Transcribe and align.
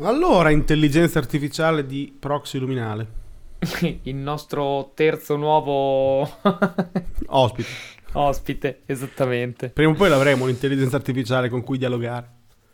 Allora, 0.00 0.50
intelligenza 0.50 1.20
artificiale 1.20 1.86
di 1.86 2.14
proxy 2.18 2.58
luminale. 2.58 3.22
Il 4.02 4.16
nostro 4.16 4.90
terzo 4.94 5.36
nuovo 5.36 6.22
Ospite. 7.26 7.68
ospite, 8.12 8.82
esattamente. 8.86 9.70
Prima 9.70 9.92
o 9.92 9.94
poi 9.94 10.08
l'avremo 10.08 10.44
un'intelligenza 10.44 10.96
artificiale 10.96 11.48
con 11.48 11.62
cui 11.62 11.78
dialogare. 11.78 12.28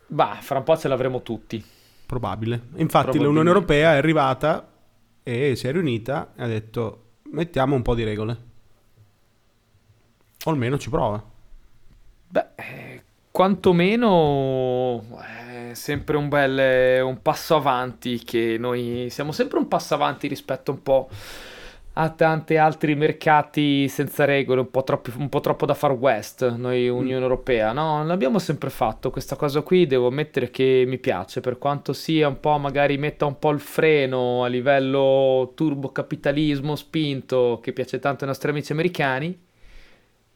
Bah, 0.07 0.39
fra 0.41 0.57
un 0.57 0.63
po' 0.63 0.75
ce 0.75 0.87
l'avremo 0.87 1.21
tutti. 1.21 1.63
Probabile. 2.07 2.69
Infatti 2.75 3.19
l'Unione 3.19 3.47
Europea 3.47 3.93
è 3.93 3.97
arrivata 3.97 4.67
e 5.21 5.55
si 5.55 5.67
è 5.67 5.71
riunita 5.71 6.33
e 6.35 6.43
ha 6.43 6.47
detto 6.47 7.03
mettiamo 7.31 7.75
un 7.75 7.83
po' 7.83 7.93
di 7.93 8.03
regole. 8.03 8.37
O 10.43 10.49
almeno 10.49 10.79
ci 10.79 10.89
prova. 10.89 11.23
Beh, 12.27 12.47
eh, 12.55 13.03
quantomeno 13.31 15.03
è 15.69 15.73
sempre 15.73 16.17
un 16.17 16.27
bel 16.27 17.01
un 17.03 17.21
passo 17.21 17.55
avanti 17.55 18.19
che 18.23 18.57
noi 18.59 19.07
siamo 19.09 19.31
sempre 19.31 19.57
un 19.57 19.67
passo 19.67 19.93
avanti 19.93 20.27
rispetto 20.27 20.71
un 20.71 20.83
po' 20.83 21.09
a 21.93 22.09
tanti 22.09 22.55
altri 22.55 22.95
mercati 22.95 23.89
senza 23.89 24.23
regole, 24.23 24.61
un 24.61 24.71
po' 24.71 24.83
troppi- 24.83 25.11
un 25.17 25.27
po' 25.27 25.41
troppo 25.41 25.65
da 25.65 25.73
far 25.73 25.91
west, 25.91 26.55
noi 26.55 26.87
Unione 26.87 27.21
Europea, 27.21 27.73
no? 27.73 28.05
L'abbiamo 28.05 28.39
sempre 28.39 28.69
fatto, 28.69 29.09
questa 29.09 29.35
cosa 29.35 29.61
qui 29.61 29.87
devo 29.87 30.07
ammettere 30.07 30.49
che 30.51 30.85
mi 30.87 30.99
piace, 30.99 31.41
per 31.41 31.57
quanto 31.57 31.91
sia 31.91 32.29
un 32.29 32.39
po' 32.39 32.57
magari 32.57 32.97
metta 32.97 33.25
un 33.25 33.37
po' 33.39 33.49
il 33.49 33.59
freno 33.59 34.43
a 34.43 34.47
livello 34.47 35.51
turbocapitalismo 35.53 36.75
spinto 36.77 37.59
che 37.61 37.73
piace 37.73 37.99
tanto 37.99 38.23
ai 38.23 38.29
nostri 38.29 38.51
amici 38.51 38.71
americani 38.71 39.49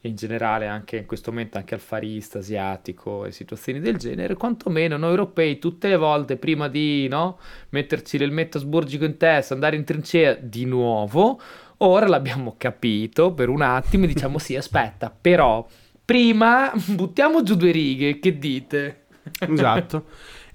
e 0.06 0.08
in 0.08 0.16
generale 0.16 0.66
anche 0.66 0.98
in 0.98 1.06
questo 1.06 1.30
momento 1.30 1.58
anche 1.58 1.74
al 1.74 1.80
Far 1.80 2.02
East 2.02 2.36
asiatico 2.36 3.24
e 3.24 3.32
situazioni 3.32 3.80
del 3.80 3.96
genere, 3.96 4.34
quantomeno 4.34 4.96
noi 4.96 5.10
europei 5.10 5.58
tutte 5.58 5.88
le 5.88 5.96
volte 5.96 6.36
prima 6.36 6.68
di 6.68 7.06
no, 7.08 7.38
metterci 7.70 8.16
l'elmetto 8.16 8.58
asburgico 8.58 9.04
in 9.04 9.16
testa, 9.16 9.54
andare 9.54 9.76
in 9.76 9.84
trincea 9.84 10.34
di 10.34 10.64
nuovo, 10.64 11.40
ora 11.78 12.06
l'abbiamo 12.06 12.54
capito 12.56 13.32
per 13.32 13.48
un 13.48 13.62
attimo 13.62 14.04
e 14.04 14.08
diciamo 14.08 14.38
sì 14.38 14.56
aspetta, 14.56 15.14
però 15.18 15.66
prima 16.04 16.72
buttiamo 16.74 17.42
giù 17.42 17.56
due 17.56 17.72
righe, 17.72 18.18
che 18.18 18.38
dite? 18.38 19.06
Esatto. 19.40 20.04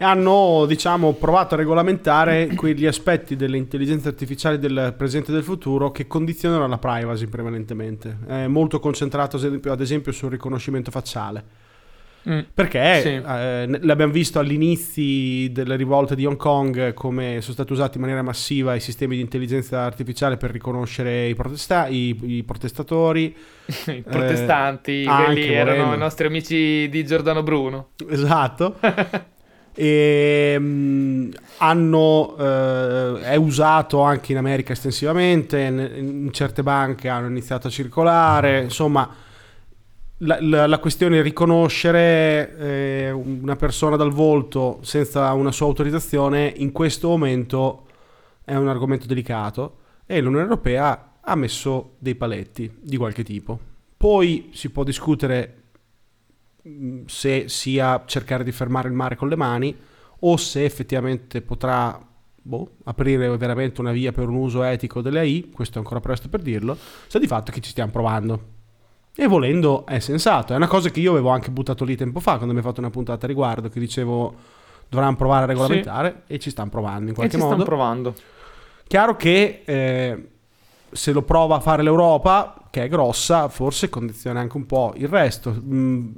E 0.01 0.03
hanno, 0.03 0.65
diciamo, 0.67 1.13
provato 1.13 1.53
a 1.53 1.57
regolamentare 1.57 2.47
quegli 2.55 2.87
aspetti 2.87 3.35
delle 3.35 3.57
intelligenze 3.57 4.07
artificiali 4.07 4.57
del 4.57 4.95
presente 4.97 5.29
e 5.29 5.33
del 5.35 5.43
futuro 5.43 5.91
che 5.91 6.07
condizionano 6.07 6.65
la 6.67 6.79
privacy 6.79 7.27
prevalentemente. 7.27 8.17
È 8.25 8.47
molto 8.47 8.79
concentrato, 8.79 9.37
ad 9.37 9.79
esempio, 9.79 10.11
sul 10.11 10.31
riconoscimento 10.31 10.89
facciale. 10.89 11.43
Mm. 12.27 12.39
Perché 12.51 13.01
Sì. 13.01 13.09
eh, 13.09 13.79
l'abbiamo 13.81 14.11
visto 14.11 14.39
all'inizi 14.39 15.51
delle 15.51 15.75
rivolte 15.75 16.15
di 16.15 16.25
Hong 16.25 16.35
Kong 16.37 16.93
come 16.95 17.37
sono 17.41 17.53
stati 17.53 17.71
usati 17.71 17.97
in 17.97 18.01
maniera 18.01 18.23
massiva 18.23 18.73
i 18.73 18.79
sistemi 18.79 19.15
di 19.17 19.21
intelligenza 19.21 19.81
artificiale 19.81 20.35
per 20.37 20.49
riconoscere 20.49 21.27
i, 21.27 21.35
protesta- 21.35 21.85
i- 21.85 22.17
i 22.23 22.43
protestatori. 22.43 23.35
I 23.85 24.01
protestanti, 24.01 25.03
Eh, 25.03 25.05
quelli 25.25 25.47
erano 25.53 25.93
i 25.93 25.97
nostri 25.99 26.25
amici 26.25 26.89
di 26.89 27.05
Giordano 27.05 27.43
Bruno. 27.43 27.89
Esatto. 28.09 28.77
e 29.73 30.55
mm, 30.59 31.31
hanno 31.57 32.35
eh, 32.37 33.21
è 33.21 33.35
usato 33.35 34.01
anche 34.01 34.31
in 34.33 34.37
America 34.37 34.73
estensivamente 34.73 35.69
ne- 35.69 35.91
in 35.97 36.29
certe 36.31 36.61
banche 36.61 37.07
hanno 37.07 37.27
iniziato 37.27 37.67
a 37.67 37.69
circolare 37.69 38.61
insomma 38.63 39.09
la, 40.23 40.37
la- 40.41 40.67
la 40.67 40.79
questione 40.79 41.19
è 41.19 41.21
riconoscere 41.21 42.57
eh, 42.57 43.11
una 43.11 43.55
persona 43.55 43.95
dal 43.95 44.11
volto 44.11 44.79
senza 44.81 45.31
una 45.33 45.51
sua 45.51 45.67
autorizzazione 45.67 46.51
in 46.57 46.71
questo 46.71 47.07
momento 47.07 47.85
è 48.43 48.55
un 48.55 48.67
argomento 48.67 49.07
delicato 49.07 49.77
e 50.05 50.19
l'Unione 50.19 50.43
Europea 50.43 51.13
ha 51.21 51.35
messo 51.35 51.93
dei 51.99 52.15
paletti 52.15 52.69
di 52.81 52.97
qualche 52.97 53.23
tipo. 53.23 53.57
Poi 53.95 54.49
si 54.53 54.69
può 54.71 54.83
discutere 54.83 55.60
se 57.05 57.47
sia 57.47 58.03
cercare 58.05 58.43
di 58.43 58.51
fermare 58.51 58.87
il 58.87 58.93
mare 58.93 59.15
con 59.15 59.27
le 59.29 59.35
mani 59.35 59.75
o 60.19 60.37
se 60.37 60.63
effettivamente 60.63 61.41
potrà 61.41 61.99
boh, 62.43 62.69
aprire 62.85 63.35
veramente 63.37 63.81
una 63.81 63.91
via 63.91 64.11
per 64.11 64.27
un 64.27 64.35
uso 64.35 64.63
etico 64.63 65.01
delle 65.01 65.19
AI, 65.19 65.49
questo 65.53 65.75
è 65.75 65.77
ancora 65.81 65.99
presto 65.99 66.29
per 66.29 66.41
dirlo, 66.41 66.77
sta 67.07 67.19
di 67.19 67.27
fatto 67.27 67.51
che 67.51 67.59
ci 67.61 67.71
stiamo 67.71 67.91
provando. 67.91 68.59
E 69.15 69.27
volendo 69.27 69.85
è 69.85 69.99
sensato, 69.99 70.53
è 70.53 70.55
una 70.55 70.67
cosa 70.67 70.89
che 70.89 70.99
io 70.99 71.11
avevo 71.11 71.29
anche 71.29 71.51
buttato 71.51 71.83
lì 71.83 71.95
tempo 71.97 72.19
fa 72.19 72.35
quando 72.35 72.53
mi 72.53 72.59
hai 72.59 72.65
fatto 72.65 72.79
una 72.79 72.89
puntata 72.89 73.25
a 73.25 73.27
riguardo, 73.27 73.69
che 73.69 73.79
dicevo 73.79 74.33
dovranno 74.87 75.15
provare 75.15 75.43
a 75.43 75.47
regolamentare 75.47 76.23
e 76.27 76.37
ci 76.39 76.49
stanno 76.49 76.69
provando 76.69 77.03
in 77.03 77.09
E 77.11 77.13
qualche 77.13 77.33
ci 77.33 77.37
stanno 77.37 77.55
modo. 77.55 77.65
provando. 77.65 78.15
Chiaro 78.87 79.15
che 79.15 79.61
eh, 79.65 80.29
se 80.91 81.11
lo 81.11 81.21
prova 81.23 81.57
a 81.57 81.59
fare 81.59 81.81
l'Europa, 81.83 82.67
che 82.69 82.83
è 82.83 82.87
grossa, 82.89 83.47
forse 83.49 83.89
condiziona 83.89 84.39
anche 84.39 84.57
un 84.57 84.65
po' 84.65 84.93
il 84.95 85.07
resto. 85.07 85.51
Mm, 85.51 86.11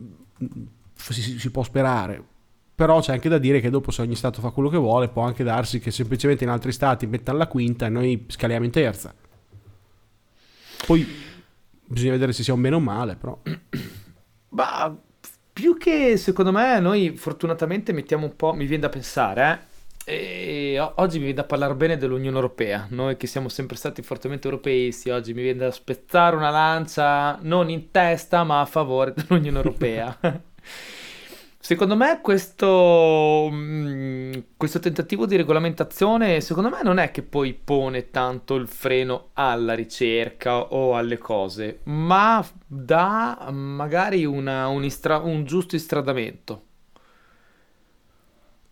si, 0.96 1.40
si- 1.40 1.52
può 1.52 1.64
sperare. 1.64 2.22
Però 2.76 3.00
c'è 3.02 3.14
anche 3.14 3.30
da 3.30 3.38
dire 3.38 3.60
che 3.60 3.70
dopo 3.70 3.92
se 3.92 4.02
ogni 4.02 4.16
Stato 4.16 4.42
fa 4.42 4.50
quello 4.50 4.70
che 4.70 4.78
vuole, 4.78 5.10
può 5.10 5.24
anche 5.24 5.44
darsi 5.44 5.80
che 5.80 5.92
semplicemente 5.92 6.44
in 6.44 6.50
altri 6.50 6.72
Stati 6.72 7.06
mettano 7.06 7.38
la 7.38 7.48
quinta 7.48 7.86
e 7.86 7.90
noi 7.90 8.26
scaliamo 8.28 8.66
in 8.66 8.72
terza. 8.72 9.14
Poi 10.86 11.08
bisogna 11.86 12.12
vedere 12.12 12.34
se 12.34 12.44
sia 12.44 12.54
un 12.54 12.62
bene 12.62 12.76
o 12.76 12.80
un 12.80 12.84
male, 12.84 13.16
però. 13.16 13.40
Ma 14.50 14.98
più 15.54 15.78
che 15.78 16.18
secondo 16.18 16.52
me 16.52 16.80
noi 16.80 17.16
fortunatamente 17.16 17.94
mettiamo 17.94 18.26
un 18.26 18.36
po', 18.36 18.54
mi 18.54 18.66
viene 18.66 18.82
da 18.82 18.90
pensare, 18.90 19.52
eh, 19.52 19.73
e 20.06 20.78
oggi 20.96 21.18
mi 21.18 21.24
viene 21.26 21.40
da 21.40 21.46
parlare 21.46 21.76
bene 21.76 21.98
dell'Unione 21.98 22.36
Europea, 22.36 22.88
noi 22.90 23.16
che 23.18 23.28
siamo 23.28 23.48
sempre 23.50 23.78
stati 23.78 24.02
fortemente 24.02 24.48
europeisti, 24.48 25.10
oggi 25.10 25.34
mi 25.34 25.42
viene 25.42 25.60
da 25.60 25.72
spezzare 25.72 26.36
una 26.36 26.50
lancia 26.50 27.38
non 27.42 27.70
in 27.70 27.90
testa 27.92 28.44
ma 28.44 28.60
a 28.62 28.66
favore 28.66 29.14
dell'Unione 29.16 29.58
Europea. 29.58 30.18
Secondo 31.64 31.96
me 31.96 32.20
questo, 32.22 33.48
mm, 33.50 34.34
questo 34.58 34.80
tentativo 34.80 35.26
di 35.26 35.38
regolamentazione, 35.38 36.42
secondo 36.42 36.70
me 36.70 36.82
non 36.84 36.98
è 36.98 37.10
che 37.12 37.22
poi 37.24 37.54
pone 37.54 38.10
tanto 38.12 38.56
il 38.56 38.68
freno 38.68 39.30
alla 39.34 39.74
ricerca 39.74 40.60
o 40.74 40.98
alle 40.98 41.18
cose, 41.18 41.80
ma 41.84 42.46
dà 42.68 43.50
magari 43.52 44.26
una- 44.26 44.68
un, 44.68 44.84
istra- 44.84 45.20
un 45.20 45.46
giusto 45.46 45.78
istradamento. 45.78 46.64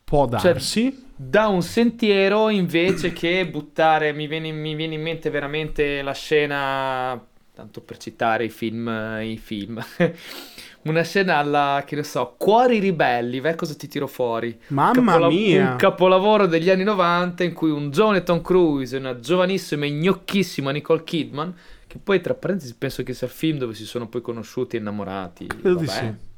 Può 0.03 0.27
Cioè, 0.35 0.51
darsi. 0.51 1.09
Da 1.23 1.47
un 1.47 1.61
sentiero 1.61 2.49
invece 2.49 3.13
che 3.13 3.47
buttare, 3.47 4.11
mi 4.11 4.25
viene, 4.25 4.51
mi 4.51 4.73
viene 4.73 4.95
in 4.95 5.03
mente 5.03 5.29
veramente 5.29 6.01
la 6.01 6.13
scena, 6.13 7.23
tanto 7.53 7.81
per 7.81 7.97
citare 7.97 8.45
i 8.45 8.49
film, 8.49 8.89
i 9.21 9.37
film, 9.37 9.79
una 10.83 11.03
scena 11.03 11.37
alla, 11.37 11.83
che 11.85 11.95
ne 11.95 12.03
so, 12.03 12.33
Cuori 12.37 12.79
ribelli, 12.79 13.39
vai 13.39 13.55
cosa 13.55 13.75
ti 13.75 13.87
tiro 13.87 14.07
fuori? 14.07 14.59
Mamma 14.69 15.11
Capola- 15.11 15.27
mia. 15.27 15.69
Un 15.69 15.75
capolavoro 15.77 16.47
degli 16.47 16.71
anni 16.71 16.83
90 16.83 17.43
in 17.43 17.53
cui 17.53 17.69
un 17.69 17.91
giovane 17.91 18.23
Tom 18.23 18.41
Cruise 18.41 18.95
e 18.95 18.99
una 18.99 19.19
giovanissima 19.19 19.85
e 19.85 19.91
gnocchissima 19.91 20.71
Nicole 20.71 21.03
Kidman, 21.03 21.55
che 21.85 21.99
poi 22.03 22.19
tra 22.19 22.33
parentesi 22.33 22.73
penso 22.75 23.03
che 23.03 23.13
sia 23.13 23.27
il 23.27 23.33
film 23.33 23.59
dove 23.59 23.75
si 23.75 23.85
sono 23.85 24.07
poi 24.09 24.21
conosciuti 24.21 24.75
e 24.75 24.79
innamorati. 24.79 25.45
Credo 25.45 25.75
di 25.75 25.87
sì. 25.87 26.29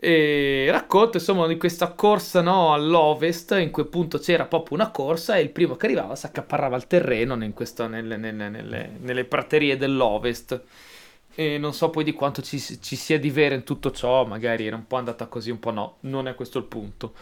E 0.00 0.68
racconta 0.70 1.18
insomma 1.18 1.48
di 1.48 1.56
questa 1.56 1.92
corsa 1.92 2.40
no, 2.40 2.72
all'ovest 2.72 3.56
in 3.58 3.70
cui 3.72 3.82
appunto 3.82 4.18
c'era 4.18 4.46
proprio 4.46 4.76
una 4.76 4.90
corsa 4.92 5.36
e 5.36 5.40
il 5.42 5.50
primo 5.50 5.74
che 5.74 5.86
arrivava 5.86 6.14
si 6.14 6.26
accaparrava 6.26 6.76
il 6.76 6.86
terreno 6.86 7.36
questo- 7.52 7.88
nelle, 7.88 8.16
nelle- 8.16 8.48
nelle- 8.48 8.92
nelle 9.00 9.24
praterie 9.24 9.76
dell'ovest. 9.76 10.62
E 11.34 11.58
non 11.58 11.72
so 11.74 11.90
poi 11.90 12.04
di 12.04 12.12
quanto 12.12 12.42
ci, 12.42 12.58
ci 12.60 12.96
sia 12.96 13.18
di 13.18 13.30
vero 13.30 13.54
in 13.54 13.64
tutto 13.64 13.90
ciò, 13.92 14.24
magari 14.24 14.66
era 14.66 14.76
un 14.76 14.86
po' 14.86 14.96
andata 14.96 15.26
così, 15.26 15.50
un 15.50 15.58
po' 15.60 15.70
no, 15.70 15.96
non 16.00 16.26
è 16.28 16.34
questo 16.34 16.58
il 16.58 16.64
punto. 16.64 17.14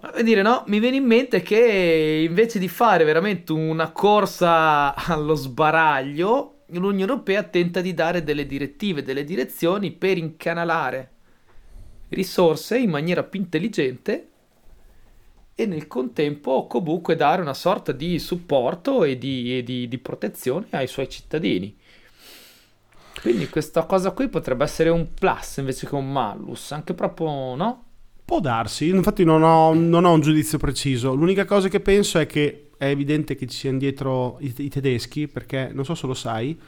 Ma 0.00 0.20
dire, 0.22 0.42
no, 0.42 0.64
mi 0.66 0.78
viene 0.80 0.96
in 0.96 1.04
mente 1.06 1.42
che 1.42 2.24
invece 2.28 2.58
di 2.58 2.68
fare 2.68 3.04
veramente 3.04 3.52
una 3.52 3.90
corsa 3.90 4.94
allo 4.94 5.34
sbaraglio, 5.34 6.64
l'Unione 6.68 7.10
Europea 7.10 7.42
tenta 7.44 7.80
di 7.80 7.94
dare 7.94 8.22
delle 8.22 8.46
direttive, 8.46 9.02
delle 9.02 9.24
direzioni 9.24 9.92
per 9.92 10.18
incanalare 10.18 11.13
risorse 12.14 12.78
in 12.78 12.90
maniera 12.90 13.22
più 13.22 13.40
intelligente 13.40 14.28
e 15.54 15.66
nel 15.66 15.86
contempo 15.86 16.66
comunque 16.66 17.14
dare 17.14 17.42
una 17.42 17.54
sorta 17.54 17.92
di 17.92 18.18
supporto 18.18 19.04
e 19.04 19.18
di, 19.18 19.58
e 19.58 19.62
di- 19.62 19.86
di 19.86 19.98
protezione 19.98 20.66
ai 20.70 20.86
suoi 20.86 21.08
cittadini. 21.08 21.76
Quindi 23.20 23.48
questa 23.48 23.84
cosa 23.84 24.10
qui 24.10 24.28
potrebbe 24.28 24.64
essere 24.64 24.90
un 24.90 25.14
plus 25.14 25.58
invece 25.58 25.86
che 25.86 25.94
un 25.94 26.10
malus, 26.10 26.72
anche 26.72 26.92
proprio, 26.92 27.54
no? 27.54 27.84
Può 28.24 28.40
darsi, 28.40 28.88
infatti 28.88 29.24
non 29.24 29.42
ho, 29.42 29.72
non 29.74 30.04
ho 30.04 30.12
un 30.12 30.20
giudizio 30.20 30.58
preciso. 30.58 31.14
L'unica 31.14 31.44
cosa 31.44 31.68
che 31.68 31.80
penso 31.80 32.18
è 32.18 32.26
che 32.26 32.70
è 32.76 32.86
evidente 32.86 33.34
che 33.34 33.46
ci 33.46 33.56
siano 33.56 33.78
dietro 33.78 34.38
i, 34.40 34.52
i 34.56 34.68
tedeschi, 34.68 35.28
perché 35.28 35.70
non 35.72 35.84
so 35.84 35.94
se 35.94 36.06
lo 36.06 36.14
sai, 36.14 36.58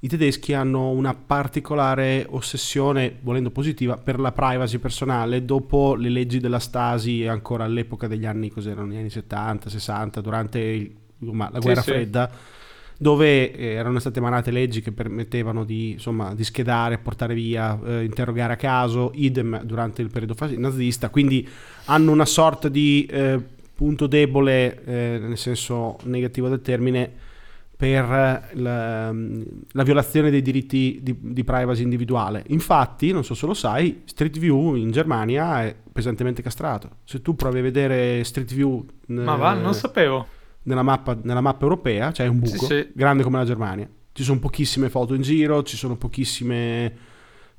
i 0.00 0.08
tedeschi 0.08 0.52
hanno 0.52 0.90
una 0.90 1.14
particolare 1.14 2.26
ossessione, 2.28 3.16
volendo 3.20 3.50
positiva, 3.50 3.96
per 3.96 4.20
la 4.20 4.32
privacy 4.32 4.78
personale. 4.78 5.44
Dopo 5.44 5.94
le 5.94 6.10
leggi 6.10 6.38
della 6.38 6.58
Stasi 6.58 7.26
ancora 7.26 7.64
all'epoca 7.64 8.06
degli 8.06 8.26
anni, 8.26 8.50
cos'erano, 8.50 8.92
gli 8.92 8.96
anni 8.96 9.10
70, 9.10 9.70
60, 9.70 10.20
durante 10.20 10.58
il, 10.58 10.94
la 11.18 11.58
guerra 11.58 11.82
sì, 11.82 11.90
fredda. 11.90 12.30
Sì 12.30 12.64
dove 12.98 13.52
eh, 13.52 13.72
erano 13.72 13.98
state 13.98 14.18
emanate 14.18 14.50
leggi 14.50 14.80
che 14.80 14.92
permettevano 14.92 15.64
di, 15.64 15.92
insomma, 15.92 16.34
di 16.34 16.44
schedare, 16.44 16.98
portare 16.98 17.34
via, 17.34 17.78
eh, 17.84 18.04
interrogare 18.04 18.54
a 18.54 18.56
caso, 18.56 19.12
idem 19.14 19.62
durante 19.64 20.02
il 20.02 20.10
periodo 20.10 20.34
nazista, 20.56 21.10
quindi 21.10 21.46
hanno 21.86 22.10
una 22.10 22.24
sorta 22.24 22.68
di 22.68 23.06
eh, 23.10 23.38
punto 23.74 24.06
debole, 24.06 24.82
eh, 24.84 25.18
nel 25.20 25.36
senso 25.36 25.98
negativo 26.04 26.48
del 26.48 26.62
termine, 26.62 27.12
per 27.76 28.50
la, 28.54 29.12
la 29.12 29.82
violazione 29.82 30.30
dei 30.30 30.40
diritti 30.40 30.98
di, 31.02 31.14
di, 31.20 31.44
privacy 31.44 31.82
individuale. 31.82 32.42
Infatti, 32.48 33.12
non 33.12 33.22
so 33.22 33.34
se 33.34 33.44
lo 33.44 33.52
sai, 33.52 34.02
Street 34.06 34.38
View 34.38 34.76
in 34.76 34.90
Germania 34.90 35.62
è 35.62 35.76
pesantemente 35.92 36.40
castrato. 36.40 36.88
Se 37.04 37.20
tu 37.20 37.36
provi 37.36 37.58
a 37.58 37.62
vedere 37.62 38.24
Street 38.24 38.54
View... 38.54 38.84
Ma 39.08 39.36
va, 39.36 39.52
non 39.52 39.74
sapevo 39.74 40.26
nella 40.62 40.82
mappa, 40.82 41.16
nella 41.22 41.42
mappa 41.42 41.64
europea, 41.64 42.12
cioè 42.12 42.26
un 42.26 42.38
buco, 42.38 42.64
sì, 42.64 42.66
sì. 42.66 42.88
grande 42.94 43.22
come 43.22 43.38
la 43.38 43.44
Germania. 43.44 43.88
Ci 44.12 44.22
sono 44.22 44.38
pochissime 44.38 44.88
foto 44.88 45.12
in 45.12 45.20
giro, 45.22 45.62
ci 45.62 45.76
sono 45.76 45.96
pochissime 45.96 46.94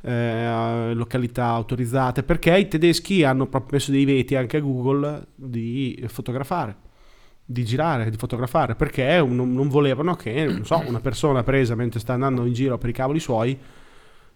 eh, 0.02 0.94
località 0.94 1.46
autorizzate, 1.46 2.24
perché 2.24 2.58
i 2.58 2.68
tedeschi 2.68 3.24
hanno 3.24 3.48
proprio 3.48 3.74
messo 3.74 3.92
dei 3.92 4.06
veti 4.06 4.36
anche 4.36 4.58
a 4.58 4.62
Google 4.62 5.28
di 5.36 6.04
fotografare, 6.08 6.76
di 7.50 7.64
girare, 7.64 8.10
di 8.10 8.18
fotografare, 8.18 8.76
perché 8.76 9.24
non, 9.26 9.54
non 9.54 9.70
volevano 9.70 10.16
che, 10.16 10.46
non 10.46 10.66
so, 10.66 10.84
una 10.86 11.00
persona 11.00 11.44
presa 11.44 11.76
mentre 11.76 12.02
sta 12.02 12.14
andando 12.14 12.46
in 12.46 12.52
giro 12.52 12.78
per 12.78 12.90
i 12.90 12.94
cavoli 12.94 13.20
suoi 13.20 13.58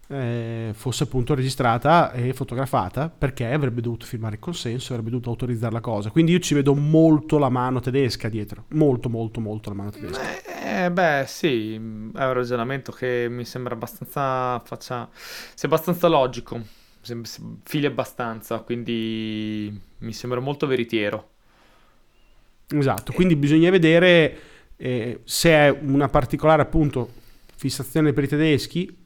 eh, 0.08 0.70
fosse 0.74 1.04
appunto 1.04 1.34
registrata 1.34 2.12
e 2.12 2.32
fotografata 2.32 3.08
perché 3.08 3.50
avrebbe 3.50 3.80
dovuto 3.80 4.06
firmare 4.06 4.34
il 4.34 4.40
consenso, 4.40 4.92
avrebbe 4.92 5.10
dovuto 5.10 5.30
autorizzare 5.30 5.72
la 5.72 5.80
cosa. 5.80 6.10
Quindi 6.10 6.32
io 6.32 6.38
ci 6.38 6.54
vedo 6.54 6.74
molto 6.74 7.38
la 7.38 7.48
mano 7.48 7.80
tedesca 7.80 8.28
dietro, 8.28 8.64
molto 8.70 9.08
molto 9.08 9.40
molto 9.40 9.68
la 9.68 9.76
mano 9.76 9.90
tedesca. 9.90 10.84
Eh, 10.84 10.90
beh 10.90 11.24
sì, 11.26 11.74
è 11.74 11.78
un 11.78 12.32
ragionamento 12.32 12.92
che 12.92 13.26
mi 13.28 13.44
sembra 13.44 13.74
abbastanza, 13.74 14.58
faccia, 14.60 15.08
sia 15.12 15.68
abbastanza 15.68 16.08
logico, 16.08 16.60
fili 17.62 17.86
abbastanza, 17.86 18.58
quindi 18.60 19.78
mi 19.98 20.12
sembra 20.12 20.40
molto 20.40 20.66
veritiero. 20.66 21.31
Esatto, 22.72 23.12
quindi 23.12 23.36
bisogna 23.36 23.70
vedere 23.70 24.36
eh, 24.76 25.20
se 25.24 25.50
è 25.50 25.78
una 25.82 26.08
particolare 26.08 26.62
appunto 26.62 27.10
fissazione 27.54 28.12
per 28.12 28.24
i 28.24 28.28
tedeschi 28.28 28.96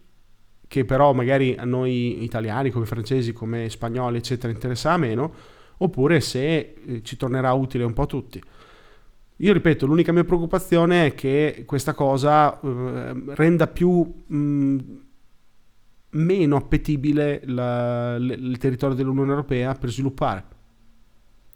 che 0.68 0.84
però 0.84 1.12
magari 1.12 1.54
a 1.56 1.64
noi 1.64 2.24
italiani, 2.24 2.70
come 2.70 2.86
francesi, 2.86 3.32
come 3.32 3.68
spagnoli, 3.68 4.16
eccetera, 4.16 4.52
interessa 4.52 4.96
meno, 4.96 5.32
oppure 5.78 6.20
se 6.20 6.74
eh, 6.84 7.02
ci 7.02 7.16
tornerà 7.16 7.52
utile 7.52 7.84
un 7.84 7.92
po' 7.92 8.02
a 8.02 8.06
tutti. 8.06 8.42
Io 9.40 9.52
ripeto, 9.52 9.86
l'unica 9.86 10.12
mia 10.12 10.24
preoccupazione 10.24 11.06
è 11.06 11.14
che 11.14 11.64
questa 11.66 11.92
cosa 11.92 12.58
eh, 12.58 13.22
renda 13.34 13.66
più 13.66 14.24
mh, 14.26 14.36
mm, 14.36 14.78
meno 16.10 16.56
appetibile 16.56 17.42
la, 17.44 18.18
l- 18.18 18.30
il 18.30 18.56
territorio 18.58 18.96
dell'Unione 18.96 19.30
Europea 19.30 19.74
per 19.74 19.90
sviluppare. 19.90 20.54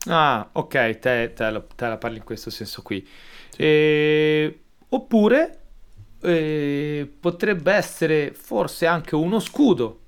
Ah, 0.06 0.49
ok, 0.52 0.99
te, 0.99 1.32
te, 1.35 1.50
la, 1.50 1.61
te 1.61 1.87
la 1.87 1.97
parli 1.99 2.19
in 2.19 2.25
questo 2.25 2.50
senso 2.50 2.82
qui. 2.82 3.06
Sì. 3.50 3.62
E... 3.62 4.61
Oppure 4.93 5.58
eh, 6.23 7.08
potrebbe 7.20 7.73
essere 7.73 8.32
forse 8.32 8.87
anche 8.87 9.14
uno 9.14 9.38
scudo 9.38 9.99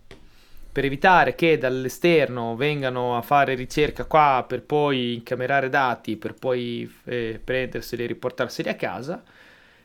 per 0.73 0.85
evitare 0.87 1.35
che 1.35 1.59
dall'esterno 1.59 2.56
vengano 2.56 3.17
a 3.17 3.23
fare 3.23 3.55
ricerca 3.55 4.06
qua 4.06 4.44
per 4.49 4.62
poi 4.62 5.15
incamerare 5.15 5.69
dati, 5.69 6.17
per 6.17 6.35
poi 6.35 6.91
eh, 7.05 7.39
prenderseli 7.43 8.05
e 8.05 8.06
riportarseli 8.06 8.71
a 8.71 8.75
casa, 8.75 9.23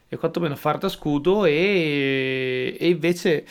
e 0.07 0.15
quantomeno 0.15 0.55
far 0.55 0.77
da 0.77 0.87
scudo 0.87 1.43
e, 1.43 2.77
e 2.79 2.87
invece 2.87 3.45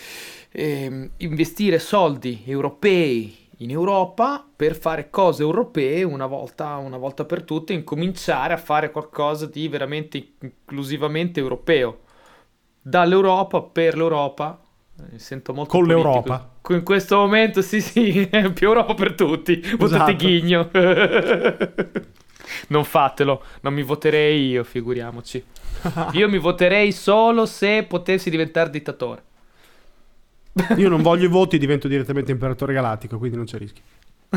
eh, 0.50 1.10
investire 1.18 1.78
soldi 1.78 2.42
europei 2.46 3.45
in 3.58 3.70
Europa 3.70 4.44
per 4.54 4.76
fare 4.76 5.08
cose 5.08 5.42
europee 5.42 6.02
una 6.02 6.26
volta, 6.26 6.76
una 6.76 6.98
volta 6.98 7.24
per 7.24 7.42
tutte, 7.42 7.72
incominciare 7.72 8.52
a 8.52 8.58
fare 8.58 8.90
qualcosa 8.90 9.46
di 9.46 9.68
veramente 9.68 10.34
inclusivamente 10.40 11.40
europeo 11.40 12.00
dall'Europa 12.80 13.62
per 13.62 13.96
l'Europa. 13.96 14.60
Mi 15.10 15.18
sento 15.18 15.52
molto 15.52 15.70
con 15.70 15.86
politico. 15.86 16.08
l'Europa. 16.08 16.50
In 16.68 16.82
questo 16.82 17.16
momento, 17.16 17.62
sì, 17.62 17.80
sì, 17.80 18.28
più 18.54 18.68
Europa 18.68 18.94
per 18.94 19.14
tutti. 19.14 19.60
Votate 19.76 20.12
esatto. 20.12 20.16
Ghigno. 20.16 20.70
non 22.68 22.84
fatelo, 22.84 23.42
non 23.62 23.74
mi 23.74 23.82
voterei 23.82 24.48
io, 24.48 24.64
figuriamoci. 24.64 25.44
Io 26.12 26.28
mi 26.28 26.38
voterei 26.38 26.90
solo 26.90 27.46
se 27.46 27.84
potessi 27.84 28.30
diventare 28.30 28.70
dittatore. 28.70 29.24
Io 30.76 30.88
non 30.88 31.02
voglio 31.02 31.26
i 31.26 31.28
voti, 31.28 31.58
divento 31.58 31.88
direttamente 31.88 32.32
imperatore 32.32 32.72
galattico, 32.72 33.18
quindi 33.18 33.36
non 33.36 33.46
c'è 33.46 33.58
rischio. 33.58 33.82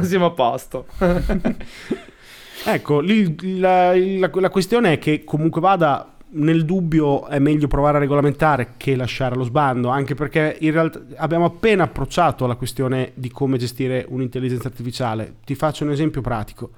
Siamo 0.02 0.26
a 0.26 0.32
posto. 0.32 0.86
ecco, 2.66 3.02
la, 3.02 3.94
la, 3.96 4.30
la 4.32 4.50
questione 4.50 4.94
è 4.94 5.00
che 5.00 5.24
comunque 5.24 5.62
vada 5.62 6.16
nel 6.32 6.64
dubbio 6.66 7.26
è 7.28 7.40
meglio 7.40 7.68
provare 7.68 7.98
a 7.98 8.00
regolamentare 8.02 8.74
che 8.78 8.96
lasciare 8.96 9.34
allo 9.34 9.46
sbando, 9.46 9.88
anche 9.88 10.14
perché 10.14 10.58
in 10.60 10.72
realtà 10.72 11.02
abbiamo 11.16 11.46
appena 11.46 11.84
approcciato 11.84 12.46
la 12.46 12.56
questione 12.56 13.14
di 13.16 13.32
come 13.32 13.58
gestire 13.58 14.06
un'intelligenza 14.08 14.68
artificiale. 14.68 15.36
Ti 15.46 15.56
faccio 15.56 15.86
un 15.86 15.92
esempio 15.92 16.22
pratico. 16.22 16.70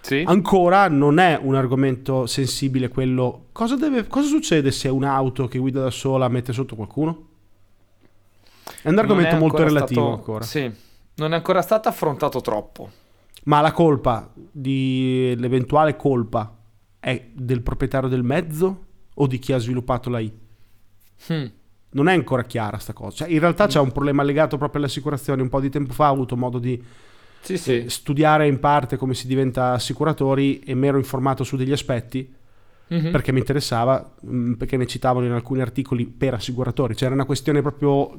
Sì. 0.00 0.22
Ancora 0.24 0.88
non 0.88 1.18
è 1.18 1.38
un 1.40 1.54
argomento 1.54 2.26
sensibile 2.26 2.88
quello. 2.88 3.46
Cosa, 3.52 3.74
deve, 3.74 4.06
cosa 4.06 4.28
succede 4.28 4.70
se 4.70 4.88
un'auto 4.88 5.48
che 5.48 5.58
guida 5.58 5.80
da 5.80 5.90
sola 5.90 6.28
mette 6.28 6.52
sotto 6.52 6.76
qualcuno? 6.76 7.32
È 8.82 8.88
un 8.88 8.98
argomento 8.98 9.36
è 9.36 9.38
molto 9.38 9.62
relativo 9.62 10.00
stato, 10.00 10.16
ancora. 10.16 10.44
Sì, 10.44 10.72
non 11.16 11.32
è 11.32 11.36
ancora 11.36 11.62
stato 11.62 11.88
affrontato 11.88 12.40
troppo. 12.40 12.90
Ma 13.44 13.60
la 13.60 13.72
colpa, 13.72 14.30
di, 14.34 15.34
l'eventuale 15.36 15.96
colpa, 15.96 16.56
è 16.98 17.28
del 17.32 17.62
proprietario 17.62 18.08
del 18.08 18.22
mezzo 18.22 18.84
o 19.14 19.26
di 19.26 19.38
chi 19.38 19.52
ha 19.52 19.58
sviluppato 19.58 20.08
la 20.08 20.20
I. 20.20 20.32
Hmm. 21.28 21.46
Non 21.90 22.08
è 22.08 22.12
ancora 22.12 22.42
chiara 22.44 22.78
sta 22.78 22.92
cosa. 22.92 23.18
Cioè, 23.18 23.28
in 23.28 23.38
realtà 23.38 23.64
mm. 23.64 23.68
c'è 23.68 23.78
un 23.78 23.92
problema 23.92 24.22
legato 24.24 24.56
proprio 24.56 24.80
alle 24.80 24.90
assicurazioni. 24.90 25.42
Un 25.42 25.48
po' 25.48 25.60
di 25.60 25.70
tempo 25.70 25.92
fa 25.92 26.10
ho 26.10 26.12
avuto 26.12 26.36
modo 26.36 26.58
di 26.58 26.82
sì, 27.40 27.56
sì. 27.56 27.84
studiare 27.88 28.48
in 28.48 28.58
parte 28.58 28.96
come 28.96 29.14
si 29.14 29.28
diventa 29.28 29.72
assicuratori 29.72 30.58
e 30.60 30.74
mi 30.74 30.88
ero 30.88 30.96
informato 30.98 31.44
su 31.44 31.56
degli 31.56 31.70
aspetti 31.70 32.34
mm-hmm. 32.94 33.10
perché 33.10 33.32
mi 33.32 33.38
interessava, 33.38 34.08
perché 34.56 34.76
ne 34.76 34.86
citavano 34.86 35.26
in 35.26 35.32
alcuni 35.32 35.60
articoli 35.60 36.06
per 36.06 36.34
assicuratori. 36.34 36.94
C'era 36.94 37.14
una 37.14 37.24
questione 37.24 37.62
proprio 37.62 38.16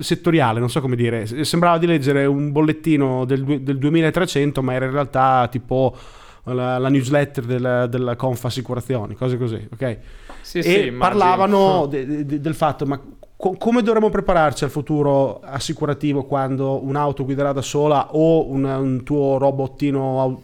settoriale, 0.00 0.60
non 0.60 0.70
so 0.70 0.80
come 0.80 0.96
dire. 0.96 1.44
Sembrava 1.44 1.78
di 1.78 1.86
leggere 1.86 2.26
un 2.26 2.52
bollettino 2.52 3.24
del, 3.24 3.62
del 3.62 3.78
2300, 3.78 4.62
ma 4.62 4.74
era 4.74 4.86
in 4.86 4.92
realtà 4.92 5.48
tipo 5.50 5.96
la, 6.44 6.78
la 6.78 6.88
newsletter 6.88 7.44
della, 7.44 7.86
della 7.86 8.16
Confa 8.16 8.48
Assicurazioni, 8.48 9.14
cose 9.14 9.36
così, 9.36 9.66
ok? 9.72 9.98
Sì, 10.40 10.58
e 10.58 10.62
sì, 10.62 10.92
parlavano 10.92 11.86
de, 11.90 12.24
de, 12.24 12.40
del 12.40 12.54
fatto, 12.54 12.86
ma 12.86 13.00
co- 13.40 13.56
come 13.56 13.82
dovremmo 13.82 14.10
prepararci 14.10 14.64
al 14.64 14.70
futuro 14.70 15.40
assicurativo 15.40 16.24
quando 16.24 16.84
un'auto 16.84 17.24
guiderà 17.24 17.52
da 17.52 17.62
sola 17.62 18.14
o 18.14 18.48
un, 18.48 18.64
un 18.64 19.02
tuo 19.02 19.38
robottino 19.38 20.20
au- 20.20 20.42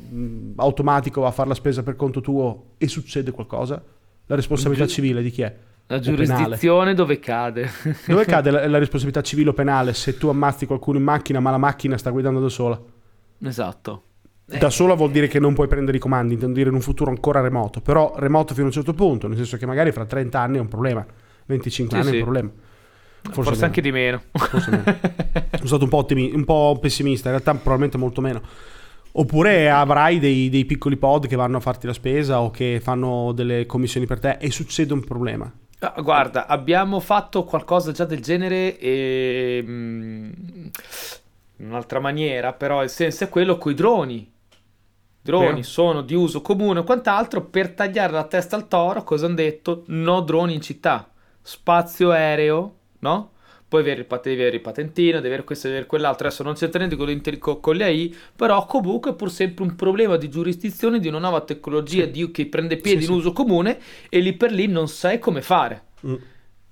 automatico 0.56 1.20
va 1.20 1.28
a 1.28 1.32
fare 1.32 1.48
la 1.48 1.54
spesa 1.54 1.82
per 1.82 1.94
conto 1.94 2.20
tuo 2.22 2.70
e 2.78 2.88
succede 2.88 3.30
qualcosa? 3.30 3.80
La 4.26 4.34
responsabilità 4.34 4.86
civile 4.86 5.22
di 5.22 5.30
chi 5.30 5.42
è? 5.42 5.54
La 5.88 6.00
giurisdizione 6.00 6.94
dove 6.94 7.20
cade? 7.20 7.70
dove 8.06 8.24
cade 8.26 8.50
la, 8.50 8.66
la, 8.66 8.78
responsabilità 8.78 9.22
civile 9.22 9.50
o 9.50 9.52
penale 9.52 9.92
se 9.92 10.16
tu 10.16 10.26
ammazzi 10.28 10.66
qualcuno 10.66 10.98
in 10.98 11.04
macchina 11.04 11.38
ma 11.38 11.50
la 11.50 11.58
macchina 11.58 11.96
sta 11.96 12.10
guidando 12.10 12.40
da 12.40 12.48
sola? 12.48 12.80
Esatto. 13.42 14.02
Da 14.46 14.70
sola 14.70 14.94
vuol 14.94 15.10
dire 15.10 15.26
che 15.26 15.40
non 15.40 15.54
puoi 15.54 15.66
prendere 15.66 15.96
i 15.96 16.00
comandi, 16.00 16.34
intendo 16.34 16.54
dire 16.54 16.68
in 16.68 16.76
un 16.76 16.80
futuro 16.80 17.10
ancora 17.10 17.40
remoto, 17.40 17.80
però 17.80 18.14
remoto 18.16 18.52
fino 18.52 18.66
a 18.66 18.68
un 18.68 18.72
certo 18.72 18.94
punto, 18.94 19.26
nel 19.26 19.36
senso 19.36 19.56
che 19.56 19.66
magari 19.66 19.90
fra 19.90 20.04
30 20.04 20.38
anni 20.38 20.58
è 20.58 20.60
un 20.60 20.68
problema, 20.68 21.04
25 21.46 21.96
sì, 21.96 22.00
anni 22.00 22.10
sì. 22.10 22.14
è 22.14 22.18
un 22.18 22.24
problema. 22.24 22.50
Forse, 23.30 23.50
Forse 23.50 23.64
anche 23.64 23.80
di 23.80 23.92
meno. 23.92 24.22
Forse 24.32 24.70
meno. 24.70 24.84
Sono 25.56 25.66
stato 25.66 25.84
un 25.84 25.90
po', 25.90 25.98
ottimi- 25.98 26.32
un 26.32 26.44
po', 26.44 26.78
pessimista, 26.80 27.28
in 27.28 27.34
realtà 27.34 27.52
probabilmente 27.52 27.98
molto 27.98 28.20
meno. 28.20 28.40
Oppure 29.12 29.70
avrai 29.70 30.18
dei, 30.18 30.48
dei, 30.50 30.64
piccoli 30.64 30.96
pod 30.96 31.26
che 31.26 31.36
vanno 31.36 31.56
a 31.56 31.60
farti 31.60 31.86
la 31.86 31.94
spesa 31.94 32.40
o 32.40 32.50
che 32.50 32.80
fanno 32.82 33.32
delle 33.32 33.64
commissioni 33.64 34.06
per 34.06 34.20
te 34.20 34.36
e 34.38 34.50
succede 34.50 34.92
un 34.92 35.04
problema. 35.04 35.50
Ah, 35.78 35.94
guarda, 36.00 36.46
abbiamo 36.46 37.00
fatto 37.00 37.44
qualcosa 37.44 37.92
già 37.92 38.04
del 38.04 38.20
genere 38.20 38.78
e... 38.78 39.64
Mm, 39.66 40.32
in 41.58 41.68
un'altra 41.68 42.00
maniera, 42.00 42.52
però 42.52 42.82
il 42.82 42.90
senso 42.90 43.24
è 43.24 43.28
quello 43.30 43.56
con 43.56 43.72
i 43.72 43.74
droni 43.74 44.34
droni 45.26 45.46
Vero. 45.46 45.62
sono 45.62 46.02
di 46.02 46.14
uso 46.14 46.40
comune 46.40 46.78
o 46.78 46.84
quant'altro, 46.84 47.42
per 47.42 47.72
tagliare 47.72 48.12
la 48.12 48.24
testa 48.24 48.54
al 48.54 48.68
toro, 48.68 49.02
cosa 49.02 49.26
hanno 49.26 49.34
detto? 49.34 49.82
No 49.88 50.20
droni 50.20 50.54
in 50.54 50.60
città, 50.60 51.10
spazio 51.42 52.12
aereo 52.12 52.75
no? 53.00 53.32
Poi 53.68 53.82
devi 53.82 53.94
avere, 53.94 54.06
il, 54.08 54.20
devi 54.22 54.40
avere 54.40 54.56
il 54.56 54.62
patentino, 54.62 55.16
devi 55.16 55.26
avere 55.26 55.42
questo, 55.42 55.66
devi 55.66 55.78
avere 55.78 55.90
quell'altro. 55.90 56.28
Adesso 56.28 56.44
non 56.44 56.54
c'entra 56.54 56.78
niente 56.78 56.96
con, 57.38 57.60
con, 57.60 57.74
le 57.74 57.84
AI, 57.84 58.16
però 58.36 58.64
comunque 58.64 59.10
è 59.10 59.14
pur 59.14 59.30
sempre 59.30 59.64
un 59.64 59.74
problema 59.74 60.16
di 60.16 60.28
giurisdizione 60.28 61.00
di 61.00 61.08
una 61.08 61.18
nuova 61.18 61.40
tecnologia 61.40 62.04
di, 62.04 62.30
che 62.30 62.46
prende 62.46 62.76
piede 62.76 63.00
sì, 63.00 63.06
in 63.06 63.12
sì. 63.12 63.18
uso 63.18 63.32
comune 63.32 63.78
e 64.08 64.20
lì 64.20 64.34
per 64.34 64.52
lì 64.52 64.68
non 64.68 64.86
sai 64.86 65.18
come 65.18 65.42
fare. 65.42 65.82
Mm. 66.06 66.14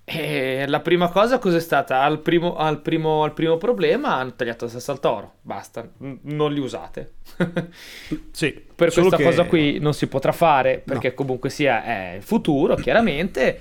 E 0.07 0.67
la 0.69 0.81
prima 0.81 1.09
cosa 1.09 1.39
cos'è 1.39 1.59
stata? 1.59 2.03
Al 2.03 2.21
primo, 2.21 2.57
al 2.57 2.81
primo, 2.83 3.25
al 3.25 3.33
primo 3.33 3.57
problema 3.57 4.17
hanno 4.17 4.35
tagliato 4.37 4.67
la 4.67 4.71
sesta 4.71 4.93
al 4.93 5.01
toro, 5.01 5.37
basta, 5.41 5.89
non 5.99 6.53
li 6.53 6.61
usate. 6.61 7.15
sì, 8.31 8.53
per 8.53 8.93
questa 8.93 9.17
che... 9.17 9.23
cosa 9.25 9.45
qui 9.45 9.79
non 9.81 9.95
si 9.95 10.07
potrà 10.07 10.33
fare 10.33 10.83
perché 10.85 11.09
no. 11.09 11.15
comunque 11.15 11.49
sia 11.49 11.83
è 11.83 12.15
il 12.17 12.23
futuro, 12.23 12.77
chiaramente. 12.77 13.59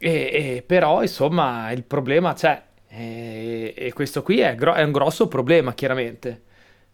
E, 0.00 0.10
e, 0.58 0.62
però 0.64 1.02
insomma 1.02 1.72
il 1.72 1.82
problema 1.82 2.32
c'è 2.32 2.62
e, 2.88 3.74
e 3.76 3.92
questo 3.92 4.22
qui 4.22 4.38
è, 4.38 4.54
gro- 4.54 4.74
è 4.74 4.82
un 4.84 4.92
grosso 4.92 5.26
problema 5.26 5.74
chiaramente 5.74 6.42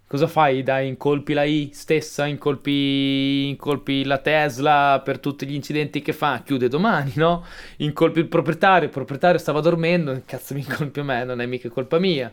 cosa 0.06 0.26
fai? 0.28 0.62
Dai, 0.62 0.88
incolpi 0.88 1.32
la 1.32 1.44
I 1.44 1.70
stessa, 1.72 2.26
incolpi, 2.26 3.48
incolpi 3.48 4.04
la 4.04 4.18
Tesla 4.18 5.00
per 5.04 5.18
tutti 5.18 5.46
gli 5.46 5.54
incidenti 5.54 6.02
che 6.02 6.12
fa, 6.12 6.42
chiude 6.44 6.68
domani, 6.68 7.12
no? 7.16 7.44
Incolpi 7.78 8.20
il 8.20 8.28
proprietario, 8.28 8.84
il 8.86 8.94
proprietario 8.94 9.38
stava 9.38 9.60
dormendo, 9.60 10.22
cazzo 10.24 10.54
mi 10.54 10.60
incolpi 10.60 11.00
a 11.00 11.04
me, 11.04 11.24
non 11.24 11.40
è 11.40 11.46
mica 11.46 11.68
colpa 11.68 11.98
mia. 11.98 12.32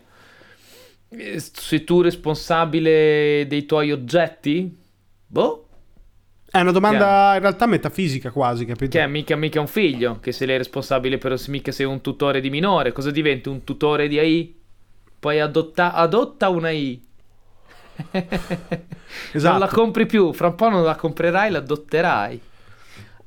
Sei 1.36 1.84
tu 1.84 2.00
responsabile 2.00 3.46
dei 3.46 3.66
tuoi 3.66 3.92
oggetti? 3.92 4.74
Boh. 5.26 5.66
È 6.52 6.60
una 6.60 6.70
domanda 6.70 7.32
in 7.34 7.40
realtà 7.40 7.66
metafisica 7.66 8.30
quasi, 8.30 8.66
capito? 8.66 8.96
Che 8.96 9.02
è 9.02 9.06
mica, 9.06 9.34
mica 9.36 9.58
un 9.58 9.66
figlio, 9.66 10.18
che 10.20 10.32
se 10.32 10.44
lei 10.44 10.56
è 10.56 10.58
responsabile 10.58 11.18
per 11.18 11.34
mica 11.48 11.72
sei 11.72 11.86
un 11.86 12.00
tutore 12.00 12.40
di 12.40 12.50
minore, 12.50 12.92
cosa 12.92 13.10
diventi 13.10 13.48
un 13.48 13.64
tutore 13.64 14.06
di 14.06 14.18
AI? 14.18 14.60
Poi 15.18 15.40
adotta, 15.40 15.94
adotta 15.94 16.48
una 16.48 16.68
AI 16.68 17.10
esatto. 19.32 19.50
Non 19.50 19.58
la 19.58 19.68
compri 19.68 20.06
più, 20.06 20.32
fra 20.32 20.48
un 20.48 20.54
po' 20.54 20.68
non 20.68 20.82
la 20.82 20.96
comprerai, 20.96 21.50
la 21.50 21.58
adotterai. 21.58 22.40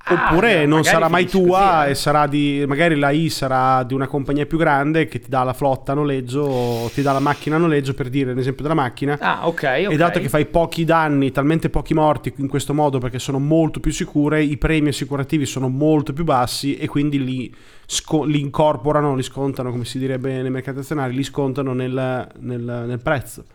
Oppure 0.08 0.62
ah, 0.62 0.66
non 0.68 0.84
sarà 0.84 1.08
mai 1.08 1.26
tua 1.26 1.78
così, 1.78 1.88
eh. 1.88 1.92
e 1.92 1.96
sarà 1.96 2.28
di. 2.28 2.64
Magari 2.68 2.96
la 2.96 3.10
I 3.10 3.30
sarà 3.30 3.82
di 3.82 3.96
una 3.96 4.06
compagnia 4.06 4.46
più 4.46 4.60
grande 4.60 5.08
che 5.08 5.20
ti 5.20 5.30
dà 5.30 5.42
la 5.42 5.54
flotta 5.54 5.94
a 5.94 5.96
noleggio 5.96 6.42
o 6.42 6.90
ti 6.90 7.02
dà 7.02 7.12
la 7.12 7.20
macchina 7.20 7.56
a 7.56 7.60
noleggio 7.60 7.96
per 7.96 8.10
dire 8.10 8.36
l'esempio 8.36 8.62
della 8.62 8.76
macchina. 8.76 9.18
Ah, 9.20 9.48
ok. 9.48 9.54
okay. 9.54 9.86
E 9.86 9.96
dato 9.96 10.20
che 10.20 10.30
fai 10.30 10.46
pochi 10.46 10.84
danni, 10.84 11.32
talmente 11.32 11.72
pochi 11.72 11.96
morti 11.96 12.32
in 12.38 12.48
questo 12.48 12.74
modo 12.74 13.00
perché 13.00 13.18
sono 13.18 13.40
molto 13.40 13.80
più 13.80 13.92
sicure, 13.92 14.44
i 14.44 14.58
premi 14.58 14.90
assicurativi 14.90 15.48
sono 15.48 15.70
molto 15.70 16.14
più 16.14 16.24
bassi 16.24 16.78
e 16.78 16.88
quindi 16.88 17.24
li, 17.24 17.56
sco- 17.88 18.26
li 18.26 18.40
incorporano, 18.40 19.16
li 19.16 19.24
scontano, 19.24 19.72
come 19.72 19.86
si 19.86 19.98
direbbe 19.98 20.40
nei 20.40 20.52
mercati 20.52 20.80
azionari, 20.80 21.16
li 21.16 21.24
scontano 21.24 21.74
nel, 21.74 22.30
nel, 22.40 22.84
nel 22.88 23.00
prezzo 23.02 23.46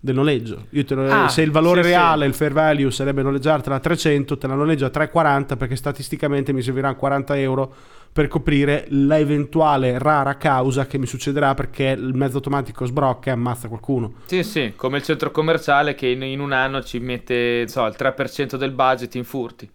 del 0.00 0.14
noleggio. 0.14 0.66
Lo, 0.70 1.12
ah, 1.12 1.28
se 1.28 1.42
il 1.42 1.50
valore 1.50 1.82
sì, 1.82 1.88
reale, 1.88 2.22
sì. 2.24 2.28
il 2.28 2.34
fair 2.34 2.52
value 2.52 2.90
sarebbe 2.90 3.22
noleggiartela 3.22 3.76
a 3.76 3.80
300, 3.80 4.38
te 4.38 4.46
la 4.46 4.54
noleggio 4.54 4.86
a 4.86 4.90
3,40 4.92 5.56
perché 5.56 5.76
statisticamente 5.76 6.52
mi 6.52 6.62
serviranno 6.62 6.96
40 6.96 7.38
euro 7.38 7.74
per 8.12 8.28
coprire 8.28 8.86
l'eventuale 8.88 9.98
rara 9.98 10.36
causa 10.38 10.86
che 10.86 10.96
mi 10.96 11.04
succederà 11.04 11.52
perché 11.52 11.84
il 11.84 12.14
mezzo 12.14 12.36
automatico 12.36 12.86
sbrocca 12.86 13.28
e 13.28 13.32
ammazza 13.32 13.68
qualcuno. 13.68 14.14
Sì, 14.24 14.42
sì, 14.42 14.72
come 14.74 14.98
il 14.98 15.02
centro 15.02 15.30
commerciale 15.30 15.94
che 15.94 16.06
in, 16.06 16.22
in 16.22 16.40
un 16.40 16.52
anno 16.52 16.82
ci 16.82 16.98
mette 16.98 17.68
so, 17.68 17.84
il 17.84 17.94
3% 17.98 18.56
del 18.56 18.70
budget 18.70 19.14
in 19.16 19.24
furti. 19.24 19.70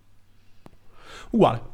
Uguale. 1.32 1.70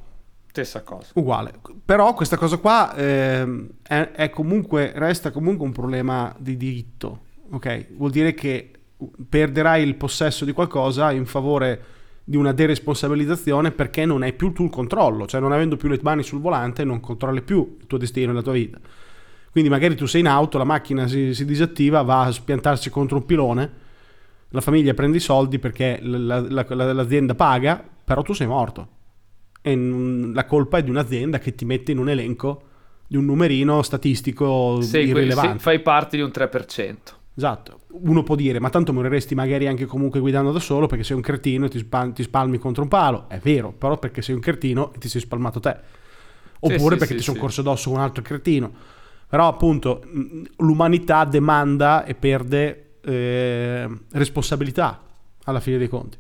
Stessa 0.50 0.82
cosa. 0.82 1.12
Uguale. 1.14 1.54
Però 1.86 2.14
questa 2.14 2.36
cosa 2.36 2.58
qua 2.58 2.94
eh, 2.96 3.68
è, 3.84 4.12
è 4.12 4.30
comunque, 4.30 4.92
resta 4.96 5.32
comunque 5.32 5.66
un 5.66 5.72
problema 5.72 6.36
di 6.38 6.58
diritto 6.58 7.27
ok? 7.52 7.88
Vuol 7.96 8.12
dire 8.12 8.34
che 8.34 8.72
perderai 9.30 9.84
il 9.84 9.96
possesso 9.96 10.46
di 10.46 10.52
qualcosa 10.52 11.12
in 11.12 11.26
favore 11.26 11.84
di 12.24 12.36
una 12.36 12.52
deresponsabilizzazione 12.52 13.72
perché 13.72 14.06
non 14.06 14.22
hai 14.22 14.34
più 14.34 14.52
tu 14.52 14.66
il 14.66 14.70
controllo, 14.70 15.28
cioè 15.28 15.40
non 15.40 15.54
avendo 15.54 15.78
più 15.78 15.88
le 15.88 16.00
mani 16.02 16.24
sul 16.24 16.42
volante 16.42 16.84
non 16.84 17.00
controlli 17.00 17.42
più 17.42 17.78
il 17.80 17.88
tuo 17.88 17.98
destino 17.98 18.32
e 18.32 18.34
la 18.34 18.42
tua 18.42 18.54
vita. 18.54 18.80
Quindi 19.50 19.70
magari 19.70 19.96
tu 19.96 20.06
sei 20.06 20.22
in 20.22 20.28
auto, 20.28 20.58
la 20.58 20.64
macchina 20.66 21.08
si, 21.08 21.34
si 21.34 21.46
disattiva, 21.46 22.02
va 22.02 22.24
a 22.24 22.32
spiantarsi 22.32 22.90
contro 22.90 23.18
un 23.18 23.26
pilone, 23.26 23.72
la 24.50 24.62
famiglia 24.62 24.94
prende 24.94 25.18
i 25.18 25.22
soldi 25.22 25.58
perché 25.58 26.00
la, 26.02 26.40
la, 26.42 26.66
la, 26.68 26.94
l'azienda 26.94 27.34
paga, 27.34 27.84
però 28.04 28.22
tu 28.22 28.34
sei 28.34 28.48
morto. 28.48 28.88
E 29.62 29.76
la 29.76 30.46
colpa 30.46 30.78
è 30.78 30.84
di 30.84 30.90
un'azienda 30.90 31.40
che 31.40 31.56
ti 31.56 31.66
mette 31.66 31.92
in 31.92 31.98
un 31.98 32.10
elenco 32.10 32.64
di 33.08 33.16
un 33.16 33.26
numerino 33.26 33.82
statistico 33.82 34.82
sei, 34.82 35.08
irrilevante. 35.08 35.60
Fai 35.60 35.80
parte 35.80 36.18
di 36.18 36.24
un 36.24 36.32
3%. 36.34 36.96
Esatto, 37.38 37.82
uno 38.02 38.24
può 38.24 38.34
dire, 38.34 38.60
ma 38.60 38.72
tanto 38.72 38.92
moriresti 38.94 39.36
magari 39.36 39.68
anche 39.68 39.86
comunque 39.86 40.20
guidando 40.20 40.52
da 40.52 40.60
solo 40.60 40.88
perché 40.88 41.04
sei 41.04 41.16
un 41.16 41.22
cretino 41.22 41.68
e 41.68 41.70
ti, 41.70 41.78
spal- 41.78 42.12
ti 42.12 42.24
spalmi 42.24 42.58
contro 42.58 42.82
un 42.82 42.90
palo. 42.90 43.30
È 43.30 43.38
vero, 43.38 43.72
però 43.72 44.00
perché 44.00 44.24
sei 44.24 44.34
un 44.34 44.42
cretino 44.42 44.92
e 44.92 44.98
ti 44.98 45.08
sei 45.08 45.22
spalmato 45.22 45.60
te. 45.60 45.78
Oppure 46.62 46.94
sì, 46.94 46.98
perché 46.98 47.14
sì, 47.14 47.16
ti 47.18 47.22
sono 47.22 47.38
corso 47.38 47.62
addosso 47.62 47.92
un 47.92 48.00
altro 48.00 48.24
cretino. 48.24 48.72
Però 49.30 49.48
appunto 49.48 50.02
l'umanità 50.58 51.26
demanda 51.26 52.06
e 52.06 52.16
perde 52.16 52.96
eh, 53.02 53.88
responsabilità 54.14 55.04
alla 55.44 55.60
fine 55.60 55.78
dei 55.78 55.88
conti. 55.88 56.18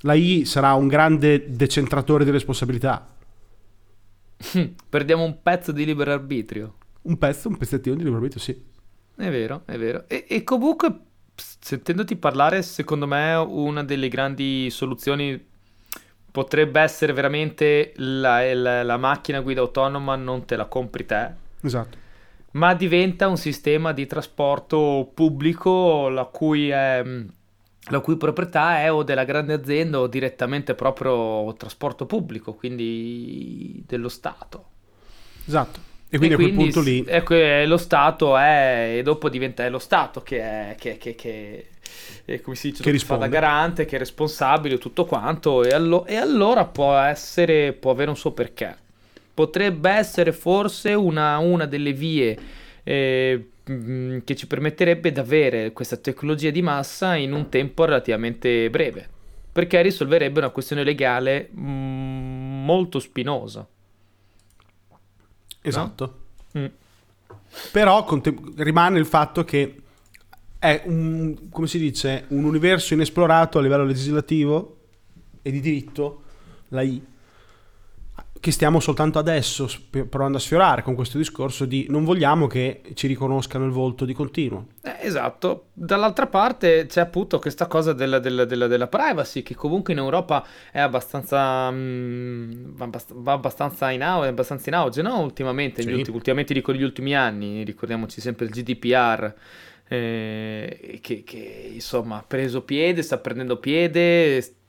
La 0.00 0.12
I 0.12 0.44
sarà 0.44 0.74
un 0.74 0.88
grande 0.88 1.54
decentratore 1.54 2.22
di 2.22 2.30
responsabilità. 2.30 3.08
Perdiamo 4.90 5.24
un 5.24 5.42
pezzo 5.42 5.72
di 5.72 5.86
libero 5.86 6.12
arbitrio. 6.12 6.74
Un 7.02 7.16
pezzo, 7.16 7.48
un 7.48 7.56
pezzettino 7.56 7.94
di 7.94 8.02
libero 8.02 8.18
arbitrio, 8.18 8.42
sì. 8.42 8.68
È 9.20 9.30
vero, 9.30 9.62
è 9.66 9.76
vero. 9.76 10.04
E, 10.06 10.24
e 10.26 10.42
comunque, 10.44 10.98
sentendoti 11.34 12.16
parlare, 12.16 12.62
secondo 12.62 13.06
me 13.06 13.34
una 13.34 13.84
delle 13.84 14.08
grandi 14.08 14.70
soluzioni 14.70 15.48
potrebbe 16.30 16.80
essere 16.80 17.12
veramente 17.12 17.92
la, 17.96 18.54
la, 18.54 18.82
la, 18.82 18.96
macchina 18.96 19.40
guida 19.40 19.60
autonoma 19.60 20.16
non 20.16 20.46
te 20.46 20.56
la 20.56 20.64
compri 20.64 21.04
te. 21.04 21.30
Esatto. 21.60 21.98
Ma 22.52 22.72
diventa 22.72 23.28
un 23.28 23.36
sistema 23.36 23.92
di 23.92 24.06
trasporto 24.06 25.10
pubblico 25.12 26.08
la 26.08 26.24
cui, 26.24 26.70
è, 26.70 27.04
la 27.90 28.00
cui 28.00 28.16
proprietà 28.16 28.78
è 28.78 28.90
o 28.90 29.02
della 29.02 29.24
grande 29.24 29.52
azienda 29.52 30.00
o 30.00 30.06
direttamente 30.06 30.74
proprio 30.74 31.52
trasporto 31.58 32.06
pubblico, 32.06 32.54
quindi 32.54 33.84
dello 33.86 34.08
Stato. 34.08 34.68
Esatto. 35.44 35.88
E 36.12 36.18
quindi, 36.18 36.34
e 36.34 36.36
a 36.36 36.40
quel 36.40 36.52
punto 36.52 36.80
lì... 36.80 37.04
Ecco, 37.06 37.34
lo 37.64 37.76
Stato 37.76 38.36
è... 38.36 38.96
E 38.98 39.02
dopo 39.02 39.28
diventa 39.28 39.66
lo 39.68 39.78
Stato 39.78 40.20
che 40.22 40.40
è... 40.40 40.74
Che, 40.76 40.98
che, 40.98 41.14
che, 41.14 41.66
che 42.24 42.40
come 42.40 42.56
si 42.56 42.70
dice? 42.70 42.82
Che 42.82 42.98
fa 42.98 43.14
da 43.16 43.28
garante, 43.28 43.84
che 43.84 43.94
è 43.94 43.98
responsabile, 43.98 44.76
tutto 44.76 45.04
quanto. 45.04 45.62
E, 45.62 45.70
allo- 45.70 46.04
e 46.06 46.16
allora 46.16 46.64
può 46.64 46.96
essere... 46.96 47.72
Può 47.72 47.92
avere 47.92 48.10
un 48.10 48.16
suo 48.16 48.32
perché. 48.32 48.76
Potrebbe 49.32 49.88
essere 49.90 50.32
forse 50.32 50.92
una, 50.94 51.38
una 51.38 51.66
delle 51.66 51.92
vie... 51.92 52.38
Eh, 52.82 53.44
che 54.24 54.34
ci 54.34 54.48
permetterebbe 54.48 55.12
di 55.12 55.20
avere 55.20 55.70
questa 55.72 55.96
tecnologia 55.96 56.50
di 56.50 56.60
massa 56.60 57.14
in 57.14 57.32
un 57.32 57.48
tempo 57.48 57.84
relativamente 57.84 58.68
breve, 58.68 59.08
perché 59.52 59.80
risolverebbe 59.80 60.40
una 60.40 60.48
questione 60.48 60.82
legale 60.82 61.50
mm, 61.56 62.64
molto 62.64 62.98
spinosa. 62.98 63.64
Esatto. 65.62 66.22
No? 66.52 66.60
Mm. 66.60 66.66
Però 67.72 68.04
contem- 68.04 68.58
rimane 68.60 68.98
il 68.98 69.06
fatto 69.06 69.44
che 69.44 69.82
è 70.58 70.82
un, 70.86 71.48
come 71.50 71.66
si 71.66 71.78
dice, 71.78 72.24
un 72.28 72.44
universo 72.44 72.94
inesplorato 72.94 73.58
a 73.58 73.62
livello 73.62 73.84
legislativo 73.84 74.76
e 75.42 75.50
di 75.50 75.60
diritto, 75.60 76.22
la 76.68 76.82
I, 76.82 77.02
che 78.40 78.52
stiamo 78.52 78.80
soltanto 78.80 79.18
adesso 79.18 79.70
provando 80.08 80.38
a 80.38 80.40
sfiorare 80.40 80.82
con 80.82 80.94
questo 80.94 81.18
discorso 81.18 81.66
di 81.66 81.84
non 81.90 82.04
vogliamo 82.04 82.46
che 82.46 82.80
ci 82.94 83.06
riconoscano 83.06 83.66
il 83.66 83.70
volto 83.70 84.06
di 84.06 84.14
continuo. 84.14 84.68
Eh, 84.82 84.96
esatto, 85.00 85.66
dall'altra 85.74 86.26
parte 86.26 86.86
c'è 86.86 87.02
appunto 87.02 87.38
questa 87.38 87.66
cosa 87.66 87.92
della, 87.92 88.18
della, 88.18 88.46
della, 88.46 88.66
della 88.66 88.86
privacy 88.86 89.42
che 89.42 89.54
comunque 89.54 89.92
in 89.92 89.98
Europa 89.98 90.42
è 90.72 90.80
abbastanza, 90.80 91.70
mh, 91.70 91.76
mm, 91.76 92.82
va 93.12 93.32
abbastanza 93.32 93.90
in 93.90 94.02
auge, 94.02 94.28
abbastanza 94.28 94.70
in 94.70 94.74
auge 94.74 95.02
no? 95.02 95.20
ultimamente, 95.20 95.82
sì. 95.82 95.92
ultimi, 95.92 96.16
ultimamente 96.16 96.54
dico 96.54 96.72
gli 96.72 96.82
ultimi 96.82 97.14
anni, 97.14 97.62
ricordiamoci 97.62 98.22
sempre 98.22 98.46
il 98.46 98.52
GDPR. 98.52 99.34
Eh, 99.92 101.00
che, 101.02 101.24
che 101.24 101.70
insomma 101.74 102.18
ha 102.18 102.24
preso 102.24 102.62
piede, 102.62 103.02
sta 103.02 103.18
prendendo 103.18 103.58
piede, 103.58 104.59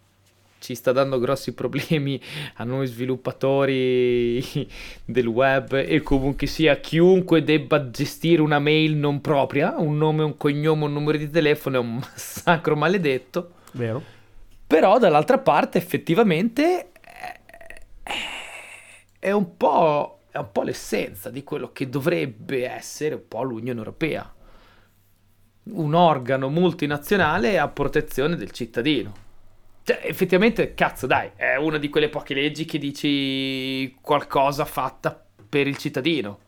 ci 0.61 0.75
sta 0.75 0.91
dando 0.91 1.17
grossi 1.17 1.53
problemi 1.53 2.21
a 2.55 2.63
noi 2.63 2.85
sviluppatori 2.85 4.39
del 5.03 5.25
web 5.25 5.73
e 5.73 6.01
comunque 6.01 6.45
sia 6.45 6.79
chiunque 6.79 7.43
debba 7.43 7.89
gestire 7.89 8.41
una 8.41 8.59
mail 8.59 8.95
non 8.95 9.21
propria, 9.21 9.73
un 9.77 9.97
nome, 9.97 10.21
un 10.23 10.37
cognome, 10.37 10.85
un 10.85 10.93
numero 10.93 11.17
di 11.17 11.29
telefono 11.29 11.77
è 11.77 11.79
un 11.79 11.95
massacro 11.99 12.75
maledetto. 12.75 13.53
Vero. 13.71 14.03
Però 14.67 14.99
dall'altra 14.99 15.39
parte 15.39 15.79
effettivamente 15.79 16.91
è 19.17 19.31
un 19.31 19.57
po' 19.57 20.19
è 20.31 20.37
un 20.37 20.51
po' 20.51 20.61
l'essenza 20.61 21.29
di 21.29 21.43
quello 21.43 21.71
che 21.73 21.89
dovrebbe 21.89 22.65
essere 22.65 23.15
un 23.15 23.27
po' 23.27 23.41
l'Unione 23.41 23.79
Europea. 23.79 24.31
Un 25.63 25.93
organo 25.93 26.49
multinazionale 26.49 27.57
a 27.57 27.67
protezione 27.67 28.35
del 28.35 28.51
cittadino. 28.51 29.29
Cioè, 29.83 30.01
effettivamente, 30.03 30.73
cazzo, 30.73 31.07
dai, 31.07 31.31
è 31.35 31.55
una 31.55 31.77
di 31.77 31.89
quelle 31.89 32.09
poche 32.09 32.33
leggi 32.33 32.65
che 32.65 32.77
dici 32.77 33.95
qualcosa 34.01 34.65
fatta 34.65 35.19
per 35.49 35.67
il 35.67 35.77
cittadino. 35.77 36.39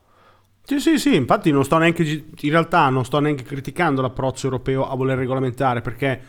Sì, 0.65 0.79
sì, 0.79 0.97
sì, 0.97 1.15
infatti 1.15 1.51
non 1.51 1.65
sto 1.65 1.77
neanche, 1.77 2.03
in 2.03 2.49
realtà 2.49 2.87
non 2.87 3.03
sto 3.03 3.19
neanche 3.19 3.43
criticando 3.43 4.01
l'approccio 4.01 4.45
europeo 4.45 4.89
a 4.89 4.95
voler 4.95 5.17
regolamentare, 5.17 5.81
perché 5.81 6.21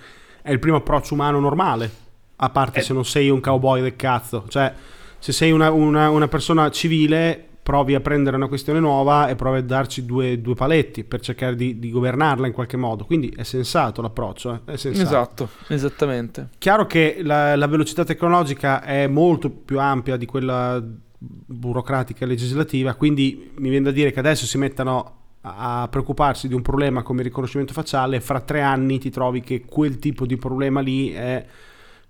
è 0.42 0.50
il 0.50 0.58
primo 0.58 0.78
approccio 0.78 1.14
umano 1.14 1.38
normale, 1.38 1.90
a 2.36 2.50
parte 2.50 2.80
eh. 2.80 2.82
se 2.82 2.92
non 2.92 3.04
sei 3.04 3.28
un 3.28 3.40
cowboy 3.40 3.80
del 3.80 3.94
cazzo. 3.94 4.44
Cioè, 4.48 4.74
se 5.18 5.32
sei 5.32 5.52
una, 5.52 5.70
una, 5.70 6.10
una, 6.10 6.26
persona 6.26 6.68
civile, 6.70 7.48
provi 7.64 7.94
a 7.94 8.00
prendere 8.00 8.36
una 8.36 8.46
questione 8.46 8.78
nuova 8.78 9.28
e 9.28 9.36
provi 9.36 9.58
a 9.58 9.62
darci 9.62 10.04
due, 10.04 10.38
due 10.42 10.54
paletti 10.54 11.02
per 11.02 11.20
cercare 11.20 11.56
di, 11.56 11.78
di, 11.78 11.90
governarla 11.90 12.46
in 12.46 12.52
qualche 12.52 12.76
modo. 12.76 13.06
Quindi 13.06 13.32
è 13.34 13.42
sensato 13.42 14.02
l'approccio. 14.02 14.52
Eh? 14.66 14.72
È 14.72 14.76
sensato. 14.76 15.06
Esatto, 15.06 15.48
esattamente. 15.68 16.50
Chiaro 16.58 16.86
che 16.86 17.20
la, 17.22 17.56
la 17.56 17.66
velocità 17.66 18.04
tecnologica 18.04 18.82
è 18.82 19.06
molto 19.06 19.48
più 19.48 19.80
ampia 19.80 20.18
di 20.18 20.26
quella 20.26 20.78
burocratica 21.18 22.26
e 22.26 22.28
legislativa, 22.28 22.94
quindi 22.94 23.52
mi 23.56 23.70
viene 23.70 23.86
da 23.86 23.92
dire 23.92 24.12
che 24.12 24.18
adesso 24.18 24.44
si 24.44 24.58
mettano 24.58 25.22
a 25.40 25.88
preoccuparsi 25.90 26.48
di 26.48 26.54
un 26.54 26.60
problema 26.60 27.02
come 27.02 27.20
il 27.20 27.26
riconoscimento 27.26 27.72
facciale, 27.72 28.20
fra 28.20 28.40
tre 28.40 28.60
anni 28.60 28.98
ti 28.98 29.08
trovi 29.08 29.40
che 29.40 29.64
quel 29.64 29.98
tipo 29.98 30.26
di 30.26 30.36
problema 30.36 30.80
lì 30.80 31.12
è 31.12 31.46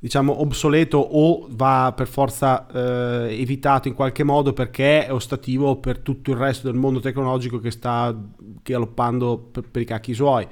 diciamo 0.04 0.42
obsoleto 0.42 0.98
o 0.98 1.46
va 1.48 1.94
per 1.96 2.06
forza 2.06 2.66
eh, 2.66 3.40
evitato 3.40 3.88
in 3.88 3.94
qualche 3.94 4.22
modo 4.22 4.52
perché 4.52 5.06
è 5.06 5.10
ostativo 5.10 5.76
per 5.76 6.00
tutto 6.00 6.30
il 6.30 6.36
resto 6.36 6.70
del 6.70 6.78
mondo 6.78 7.00
tecnologico 7.00 7.58
che 7.58 7.70
sta 7.70 8.14
galoppando 8.62 9.38
per, 9.38 9.64
per 9.70 9.80
i 9.80 9.86
cacchi 9.86 10.12
suoi. 10.12 10.46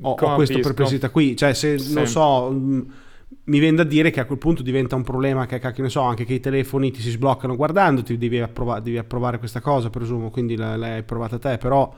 Ho, 0.00 0.12
ho 0.12 0.34
questa 0.34 0.58
perplessità 0.60 1.10
qui, 1.10 1.36
cioè 1.36 1.52
se 1.52 1.78
sì. 1.78 1.92
non 1.92 2.06
so 2.06 2.50
mm, 2.50 2.80
mi 3.44 3.58
viene 3.58 3.76
da 3.76 3.84
dire 3.84 4.10
che 4.10 4.20
a 4.20 4.24
quel 4.24 4.38
punto 4.38 4.62
diventa 4.62 4.96
un 4.96 5.02
problema 5.02 5.44
che 5.44 5.58
cacchio 5.58 5.82
ne 5.82 5.90
so, 5.90 6.00
anche 6.00 6.24
che 6.24 6.32
i 6.32 6.40
telefoni 6.40 6.90
ti 6.90 7.02
si 7.02 7.10
sbloccano 7.10 7.56
guardandoti, 7.56 8.16
devi, 8.16 8.40
approva- 8.40 8.80
devi 8.80 8.96
approvare 8.96 9.36
questa 9.36 9.60
cosa, 9.60 9.90
presumo, 9.90 10.30
quindi 10.30 10.56
l'hai 10.56 11.00
approvata 11.00 11.38
te, 11.38 11.58
però 11.58 11.94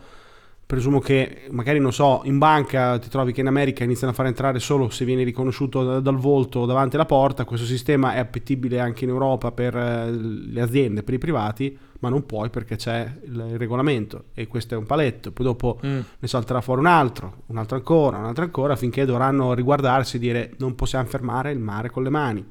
presumo 0.66 0.98
che 0.98 1.42
magari 1.50 1.78
non 1.78 1.92
so, 1.92 2.22
in 2.24 2.38
banca 2.38 2.98
ti 2.98 3.08
trovi 3.08 3.32
che 3.32 3.40
in 3.40 3.46
America 3.46 3.84
iniziano 3.84 4.12
a 4.12 4.16
far 4.16 4.26
entrare 4.26 4.58
solo 4.58 4.90
se 4.90 5.04
vieni 5.04 5.22
riconosciuto 5.22 6.00
dal 6.00 6.16
volto 6.16 6.66
davanti 6.66 6.96
alla 6.96 7.06
porta, 7.06 7.44
questo 7.44 7.64
sistema 7.64 8.14
è 8.14 8.18
appetibile 8.18 8.80
anche 8.80 9.04
in 9.04 9.10
Europa 9.10 9.52
per 9.52 9.76
eh, 9.76 10.10
le 10.10 10.60
aziende, 10.60 11.04
per 11.04 11.14
i 11.14 11.18
privati, 11.18 11.78
ma 12.00 12.08
non 12.08 12.26
puoi 12.26 12.50
perché 12.50 12.74
c'è 12.74 13.10
il 13.24 13.56
regolamento 13.56 14.24
e 14.34 14.48
questo 14.48 14.74
è 14.74 14.76
un 14.76 14.86
paletto, 14.86 15.30
poi 15.30 15.46
dopo 15.46 15.78
mm. 15.86 16.00
ne 16.18 16.28
salterà 16.28 16.60
fuori 16.60 16.80
un 16.80 16.86
altro, 16.86 17.42
un 17.46 17.58
altro 17.58 17.76
ancora, 17.76 18.18
un 18.18 18.24
altro 18.24 18.42
ancora, 18.42 18.74
finché 18.74 19.04
dovranno 19.04 19.54
riguardarsi 19.54 20.16
e 20.16 20.18
dire 20.18 20.54
non 20.58 20.74
possiamo 20.74 21.06
fermare 21.06 21.52
il 21.52 21.60
mare 21.60 21.90
con 21.90 22.02
le 22.02 22.10
mani. 22.10 22.44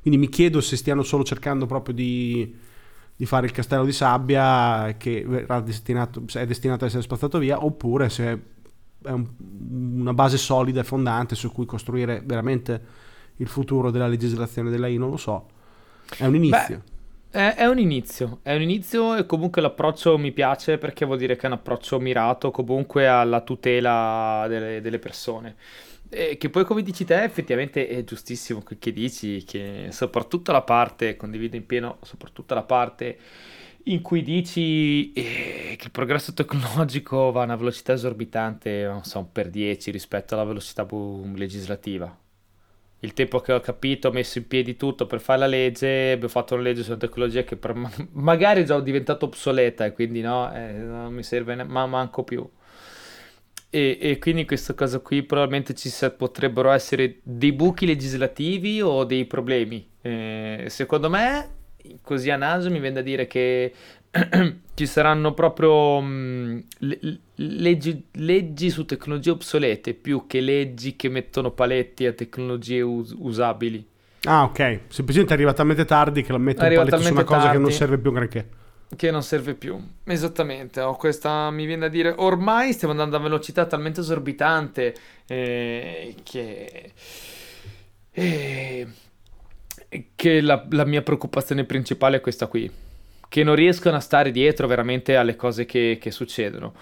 Quindi 0.00 0.20
mi 0.20 0.28
chiedo 0.28 0.60
se 0.60 0.76
stiano 0.76 1.02
solo 1.02 1.24
cercando 1.24 1.66
proprio 1.66 1.92
di 1.92 2.54
di 3.18 3.26
fare 3.26 3.46
il 3.46 3.52
castello 3.52 3.84
di 3.84 3.90
sabbia 3.90 4.94
che 4.96 5.26
è 5.26 5.64
destinato 5.64 6.20
ad 6.20 6.82
essere 6.82 7.02
spazzato 7.02 7.38
via 7.38 7.64
oppure 7.64 8.08
se 8.10 8.42
è 9.02 9.10
un, 9.10 9.26
una 9.98 10.14
base 10.14 10.36
solida 10.36 10.82
e 10.82 10.84
fondante 10.84 11.34
su 11.34 11.50
cui 11.50 11.66
costruire 11.66 12.22
veramente 12.24 12.80
il 13.38 13.48
futuro 13.48 13.90
della 13.90 14.06
legislazione 14.06 14.70
della 14.70 14.86
I 14.86 14.98
non 14.98 15.10
lo 15.10 15.16
so. 15.16 15.48
È 16.16 16.26
un 16.26 16.36
inizio. 16.36 16.82
Beh, 17.32 17.56
è, 17.56 17.66
un 17.66 17.80
inizio. 17.80 18.38
È 18.42 18.54
un 18.54 18.62
inizio 18.62 19.16
e 19.16 19.26
comunque 19.26 19.62
l'approccio 19.62 20.16
mi 20.16 20.30
piace 20.30 20.78
perché 20.78 21.04
vuol 21.04 21.18
dire 21.18 21.34
che 21.34 21.42
è 21.42 21.46
un 21.46 21.54
approccio 21.54 21.98
mirato 21.98 22.52
comunque 22.52 23.08
alla 23.08 23.40
tutela 23.40 24.46
delle, 24.48 24.80
delle 24.80 25.00
persone 25.00 25.56
e 26.10 26.36
che 26.38 26.50
poi 26.50 26.64
come 26.64 26.82
dici 26.82 27.04
te 27.04 27.22
effettivamente 27.22 27.88
è 27.88 28.02
giustissimo 28.04 28.62
quel 28.62 28.78
che 28.78 28.92
dici, 28.92 29.44
che 29.44 29.88
soprattutto 29.90 30.52
la 30.52 30.62
parte, 30.62 31.16
condivido 31.16 31.56
in 31.56 31.66
pieno, 31.66 31.98
soprattutto 32.02 32.54
la 32.54 32.62
parte 32.62 33.18
in 33.84 34.02
cui 34.02 34.22
dici 34.22 35.12
eh, 35.12 35.74
che 35.78 35.84
il 35.86 35.90
progresso 35.90 36.32
tecnologico 36.34 37.30
va 37.32 37.42
a 37.42 37.44
una 37.44 37.56
velocità 37.56 37.92
esorbitante, 37.94 38.84
non 38.84 39.04
so, 39.04 39.28
per 39.30 39.48
10 39.50 39.90
rispetto 39.90 40.34
alla 40.34 40.44
velocità 40.44 40.86
legislativa. 41.34 42.16
Il 43.00 43.12
tempo 43.12 43.40
che 43.40 43.52
ho 43.52 43.60
capito, 43.60 44.08
ho 44.08 44.12
messo 44.12 44.38
in 44.38 44.48
piedi 44.48 44.76
tutto 44.76 45.06
per 45.06 45.20
fare 45.20 45.38
la 45.38 45.46
legge, 45.46 46.10
abbiamo 46.12 46.28
fatto 46.28 46.54
una 46.54 46.64
legge 46.64 46.82
sulla 46.82 46.96
tecnologia 46.96 47.44
che 47.44 47.56
per, 47.56 47.74
magari 48.12 48.64
è 48.64 48.82
diventata 48.82 49.24
obsoleta 49.24 49.84
e 49.84 49.92
quindi 49.92 50.20
no, 50.20 50.52
eh, 50.52 50.72
non 50.72 51.12
mi 51.14 51.22
serve 51.22 51.54
ne- 51.54 51.64
ma 51.64 51.86
manco 51.86 52.24
più. 52.24 52.48
E, 53.70 53.98
e, 54.00 54.18
quindi 54.18 54.42
in 54.42 54.46
questo 54.46 54.74
caso 54.74 55.02
qui 55.02 55.22
probabilmente 55.22 55.74
ci 55.74 55.90
potrebbero 56.16 56.70
essere 56.70 57.18
dei 57.22 57.52
buchi 57.52 57.84
legislativi 57.84 58.80
o 58.80 59.04
dei 59.04 59.26
problemi. 59.26 59.86
Eh, 60.00 60.64
secondo 60.68 61.10
me, 61.10 61.50
così 62.00 62.30
a 62.30 62.36
naso 62.36 62.70
mi 62.70 62.80
viene 62.80 62.94
da 62.94 63.02
dire 63.02 63.26
che 63.26 63.72
ci 64.74 64.86
saranno 64.86 65.34
proprio 65.34 66.00
mh, 66.00 66.06
mm, 66.06 66.58
leggi, 67.34 68.04
leggi, 68.12 68.70
su 68.70 68.86
tecnologie 68.86 69.30
obsolete 69.30 69.92
più 69.92 70.26
che 70.26 70.40
leggi 70.40 70.96
che 70.96 71.10
mettono 71.10 71.50
paletti 71.50 72.06
a 72.06 72.12
tecnologie 72.12 72.80
us- 72.80 73.14
usabili. 73.18 73.86
Ah, 74.22 74.44
ok. 74.44 74.80
Semplicemente 74.88 75.34
arriva 75.34 75.52
talmente 75.52 75.84
tardi 75.84 76.22
che 76.22 76.32
lo 76.32 76.38
mettono 76.38 76.74
paletto 76.74 77.00
su 77.00 77.12
una 77.12 77.24
cosa 77.24 77.40
tardi. 77.40 77.56
che 77.56 77.62
non 77.62 77.70
serve 77.72 77.98
più 77.98 78.12
granché 78.12 78.48
che 78.96 79.10
non 79.10 79.22
serve 79.22 79.54
più. 79.54 79.78
Esattamente, 80.04 80.80
ho 80.80 80.96
questa, 80.96 81.50
mi 81.50 81.66
viene 81.66 81.82
da 81.82 81.88
dire, 81.88 82.14
ormai 82.16 82.72
stiamo 82.72 82.92
andando 82.92 83.16
a 83.16 83.20
velocità 83.20 83.66
talmente 83.66 84.00
esorbitante 84.00 84.94
eh, 85.26 86.14
che, 86.22 86.92
eh, 88.12 88.88
che 90.14 90.40
la, 90.40 90.66
la, 90.70 90.84
mia 90.84 91.02
preoccupazione 91.02 91.64
principale 91.64 92.16
è 92.16 92.20
questa 92.20 92.46
qui, 92.46 92.70
che 93.28 93.44
non 93.44 93.54
riescono 93.54 93.96
a 93.96 94.00
stare 94.00 94.30
dietro 94.30 94.66
veramente 94.66 95.16
alle 95.16 95.36
cose 95.36 95.66
che, 95.66 95.98
che 96.00 96.10
succedono. 96.10 96.72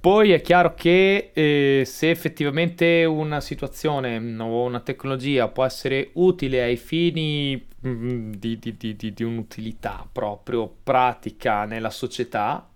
Poi 0.00 0.32
è 0.32 0.42
chiaro 0.42 0.74
che 0.74 1.30
eh, 1.32 1.82
se 1.86 2.10
effettivamente 2.10 3.06
una 3.06 3.40
situazione 3.40 4.18
o 4.38 4.64
una 4.64 4.80
tecnologia 4.80 5.48
può 5.48 5.64
essere 5.64 6.10
utile 6.14 6.62
ai 6.62 6.76
fini 6.76 7.72
di, 7.90 8.58
di, 8.58 8.76
di, 8.76 9.12
di, 9.12 9.22
un'utilità 9.24 10.08
proprio 10.10 10.72
pratica 10.82 11.64
nella 11.64 11.90
società, 11.90 12.66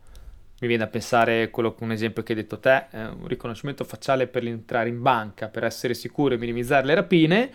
mi 0.61 0.69
viene 0.69 0.85
a 0.85 0.89
pensare 0.89 1.51
quello, 1.51 1.75
un 1.81 1.93
esempio 1.93 2.23
che 2.23 2.33
hai 2.33 2.41
detto 2.41 2.59
te, 2.59 2.87
eh, 2.91 3.07
un 3.07 3.27
riconoscimento 3.27 3.85
facciale 3.85 4.27
per 4.27 4.47
entrare 4.47 4.89
in 4.89 5.01
banca, 5.01 5.49
per 5.49 5.65
essere 5.65 5.95
sicuro 5.95 6.35
e 6.35 6.39
minimizzare 6.39 6.85
le 6.85 6.95
rapine, 6.95 7.51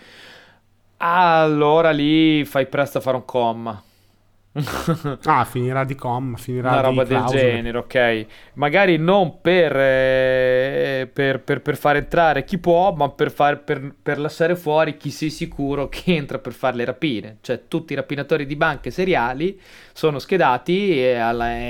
allora 0.98 1.92
lì 1.92 2.44
fai 2.46 2.66
presto 2.66 2.98
a 2.98 3.02
fare 3.02 3.18
un 3.18 3.26
comma 3.26 3.84
ah, 5.26 5.46
finirà 5.46 5.84
di 5.84 5.96
com, 5.96 6.36
finirà 6.36 6.74
una 6.74 6.82
roba 6.82 7.04
del 7.04 7.24
genere, 7.26 7.76
ok. 7.80 8.26
Magari 8.54 8.98
non 8.98 9.42
per, 9.42 9.76
eh, 9.76 11.10
per, 11.12 11.42
per, 11.42 11.62
per, 11.62 11.76
far 11.76 11.96
entrare 11.96 12.44
chi 12.44 12.60
può, 12.60 12.94
ma 12.94 13.10
per, 13.10 13.32
far, 13.32 13.64
per, 13.64 14.20
lasciare 14.20 14.56
fuori 14.56 14.96
chi 14.96 15.10
sei 15.10 15.32
sicuro 15.32 15.90
che 15.90 16.14
entra 16.14 16.38
per 16.38 16.54
fare 16.54 16.76
le 16.76 16.86
rapine. 16.86 17.38
Cioè, 17.42 17.64
tutti 17.68 17.94
i 17.94 17.96
rapinatori 17.96 18.46
di 18.46 18.56
banche 18.56 18.92
seriali 18.92 19.60
sono 19.92 20.20
schedati 20.20 21.00
e 21.00 21.14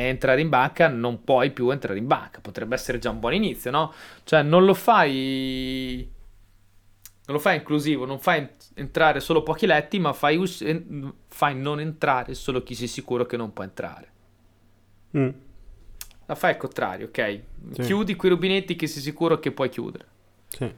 entrare 0.07 0.41
in 0.41 0.49
banca 0.49 0.89
non 0.89 1.23
puoi 1.23 1.51
più 1.51 1.69
entrare 1.69 1.97
in 1.97 2.07
banca. 2.07 2.39
Potrebbe 2.41 2.75
essere 2.75 2.99
già 2.99 3.11
un 3.11 3.19
buon 3.21 3.33
inizio, 3.33 3.71
no? 3.71 3.93
Cioè, 4.25 4.41
non 4.41 4.65
lo 4.65 4.73
fai 4.73 6.11
lo 7.25 7.39
fai 7.39 7.57
inclusivo, 7.57 8.05
non 8.05 8.19
fai 8.19 8.47
entrare 8.73 9.19
solo 9.19 9.43
pochi 9.43 9.65
letti, 9.65 9.99
ma 9.99 10.12
fai, 10.12 10.36
us- 10.36 10.63
fai 11.27 11.55
non 11.55 11.79
entrare 11.79 12.33
solo 12.33 12.63
chi 12.63 12.75
sei 12.75 12.88
sicuro 12.88 13.25
che 13.25 13.38
non 13.38 13.53
può 13.53 13.63
entrare. 13.63 14.12
Mm. 15.17 15.29
La 16.25 16.36
fai 16.36 16.51
al 16.51 16.57
contrario, 16.57 17.07
ok? 17.07 17.39
Sì. 17.71 17.81
Chiudi 17.83 18.15
quei 18.15 18.31
rubinetti 18.31 18.75
che 18.75 18.88
sei 18.88 19.01
sicuro 19.01 19.39
che 19.39 19.51
puoi 19.51 19.69
chiudere. 19.69 20.05
Sì. 20.47 20.71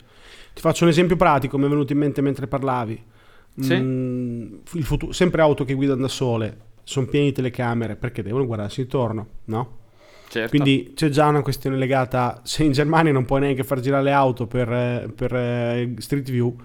Ti 0.54 0.62
faccio 0.62 0.84
un 0.84 0.90
esempio 0.90 1.16
pratico, 1.16 1.58
mi 1.58 1.66
è 1.66 1.70
venuto 1.70 1.94
in 1.94 2.00
mente 2.00 2.22
mentre 2.22 2.48
parlavi. 2.48 3.04
Sì. 3.60 3.76
Mm, 3.76 4.58
futuro, 4.64 5.12
sempre 5.12 5.42
auto 5.42 5.64
che 5.64 5.74
guidano 5.74 6.02
da 6.02 6.08
sole, 6.08 6.58
sono 6.84 7.08
pieni 7.08 7.28
di 7.28 7.32
telecamere 7.34 7.96
perché 7.96 8.22
devono 8.22 8.46
guardarsi 8.46 8.82
intorno, 8.82 9.28
no? 9.46 9.78
Certo. 10.28 10.50
Quindi 10.50 10.94
c'è 10.96 11.10
già 11.10 11.28
una 11.28 11.42
questione 11.42 11.78
legata, 11.78 12.42
se 12.44 12.64
in 12.64 12.72
Germania 12.72 13.12
non 13.12 13.26
puoi 13.26 13.42
neanche 13.42 13.64
far 13.64 13.80
girare 13.80 14.04
le 14.04 14.12
auto 14.12 14.48
per, 14.48 15.10
per 15.16 15.36
eh, 15.36 15.94
Street 15.98 16.30
View, 16.30 16.56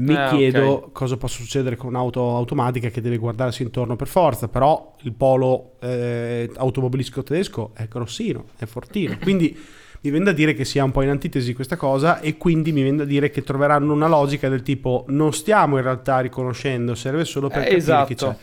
mi 0.00 0.14
eh, 0.14 0.28
chiedo 0.30 0.70
okay. 0.70 0.90
cosa 0.92 1.16
possa 1.16 1.42
succedere 1.42 1.76
con 1.76 1.90
un'auto 1.90 2.34
automatica 2.34 2.88
che 2.88 3.00
deve 3.00 3.18
guardarsi 3.18 3.62
intorno 3.62 3.96
per 3.96 4.08
forza, 4.08 4.48
però 4.48 4.96
il 5.02 5.12
polo 5.12 5.72
eh, 5.80 6.50
automobilistico 6.56 7.22
tedesco 7.22 7.72
è 7.74 7.86
grossino, 7.86 8.46
è 8.56 8.64
fortino. 8.64 9.18
Quindi 9.20 9.56
mi 10.02 10.10
viene 10.10 10.24
da 10.24 10.32
dire 10.32 10.54
che 10.54 10.64
sia 10.64 10.82
un 10.82 10.92
po' 10.92 11.02
in 11.02 11.10
antitesi 11.10 11.52
questa 11.52 11.76
cosa 11.76 12.20
e 12.20 12.38
quindi 12.38 12.72
mi 12.72 12.80
viene 12.80 12.98
da 12.98 13.04
dire 13.04 13.28
che 13.28 13.42
troveranno 13.42 13.92
una 13.92 14.08
logica 14.08 14.48
del 14.48 14.62
tipo 14.62 15.04
non 15.08 15.34
stiamo 15.34 15.76
in 15.76 15.82
realtà 15.82 16.20
riconoscendo, 16.20 16.94
serve 16.94 17.26
solo 17.26 17.48
per 17.48 17.58
Eh, 17.58 17.62
capire 17.62 17.76
esatto. 17.76 18.06
chi 18.06 18.14
c'è. 18.14 18.36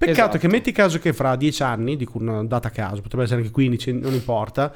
Peccato 0.00 0.20
Esatto. 0.30 0.38
che 0.38 0.48
metti 0.48 0.72
caso 0.72 0.98
che 0.98 1.12
fra 1.12 1.36
dieci 1.36 1.62
anni, 1.62 1.94
dico 1.94 2.16
una 2.16 2.42
data 2.42 2.68
a 2.68 2.70
caso, 2.70 3.02
potrebbe 3.02 3.24
essere 3.24 3.40
anche 3.40 3.52
15, 3.52 3.92
non 4.00 4.14
importa, 4.14 4.72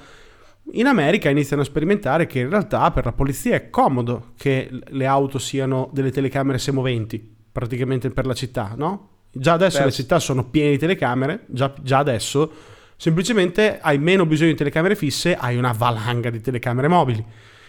in 0.73 0.85
America 0.85 1.31
iniziano 1.31 1.63
a 1.63 1.65
sperimentare 1.65 2.27
che 2.27 2.41
in 2.41 2.51
realtà 2.51 2.91
per 2.91 3.07
la 3.07 3.13
polizia 3.13 3.55
è 3.55 3.71
comodo 3.71 4.33
che 4.37 4.69
le 4.87 5.07
auto 5.07 5.39
siano 5.39 5.89
delle 5.95 6.11
telecamere 6.11 6.59
semoventi, 6.59 7.37
praticamente 7.51 8.11
per 8.11 8.27
la 8.27 8.35
città, 8.35 8.75
no? 8.77 9.09
Già 9.33 9.55
adesso 9.55 9.77
Certo. 9.79 9.87
le 9.87 9.93
città 9.95 10.19
sono 10.19 10.45
piene 10.45 10.73
di 10.73 10.79
telecamere, 10.79 11.45
già, 11.47 11.73
già 11.81 11.99
adesso, 11.99 12.53
semplicemente 12.97 13.79
hai 13.81 13.97
meno 13.99 14.27
bisogno 14.27 14.51
di 14.51 14.57
telecamere 14.59 14.95
fisse, 14.95 15.35
hai 15.37 15.57
una 15.57 15.73
valanga 15.73 16.29
di 16.29 16.43
telecamere 16.43 16.87
mobili. 16.89 17.25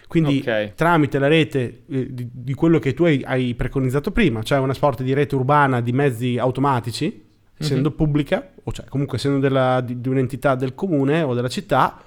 Quindi 0.07 0.43
Ok. 0.45 0.73
tramite 0.75 1.19
la 1.19 1.27
rete 1.27 1.83
eh, 1.89 2.13
di, 2.13 2.29
di 2.31 2.53
quello 2.53 2.79
che 2.79 2.93
tu 2.93 3.05
hai, 3.05 3.23
hai 3.25 3.55
preconizzato 3.55 4.11
prima, 4.11 4.43
cioè 4.43 4.59
una 4.59 4.73
sorta 4.73 5.03
di 5.03 5.13
rete 5.13 5.35
urbana 5.35 5.79
di 5.81 5.93
mezzi 5.93 6.37
automatici, 6.37 7.23
essendo 7.57 7.91
pubblica, 7.91 8.51
o 8.63 8.71
cioè 8.71 8.85
comunque 8.87 9.17
essendo 9.17 9.39
della- 9.39 9.81
di, 9.81 10.01
di 10.01 10.09
un'entità 10.09 10.55
del 10.55 10.75
comune 10.75 11.21
o 11.21 11.33
della 11.33 11.47
città, 11.47 11.97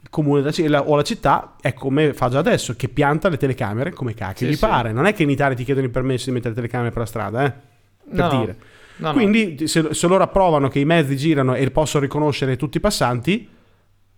il 0.00 0.08
comune 0.10 0.42
della 0.42 0.82
o 0.88 0.94
la 0.94 1.02
città 1.02 1.56
è 1.60 1.74
come 1.74 2.14
fa 2.14 2.28
già 2.28 2.38
adesso, 2.38 2.74
che 2.76 2.88
pianta 2.88 3.28
le 3.28 3.36
telecamere 3.36 3.90
come 3.92 4.14
cacchio 4.14 4.46
Sì, 4.46 4.52
gli 4.52 4.54
sì. 4.56 4.60
pare. 4.60 4.92
Non 4.92 5.06
è 5.06 5.12
che 5.12 5.24
in 5.24 5.30
Italia 5.30 5.56
ti 5.56 5.64
chiedono 5.64 5.86
il 5.86 5.92
permesso 5.92 6.26
di 6.26 6.32
mettere 6.32 6.50
le 6.50 6.56
telecamere 6.56 6.90
per 6.90 6.98
la 7.00 7.06
strada, 7.06 7.44
eh, 7.44 7.50
per 7.50 8.14
No, 8.14 8.32
no. 8.32 8.38
dire. 8.40 8.56
No, 8.98 9.08
no. 9.08 9.12
Quindi 9.12 9.66
se, 9.66 9.92
se 9.92 10.06
loro 10.06 10.22
approvano 10.22 10.68
che 10.68 10.78
i 10.78 10.84
mezzi 10.84 11.16
girano 11.16 11.54
e 11.54 11.70
possono 11.70 12.04
riconoscere 12.04 12.56
tutti 12.56 12.76
i 12.76 12.80
passanti, 12.80 13.48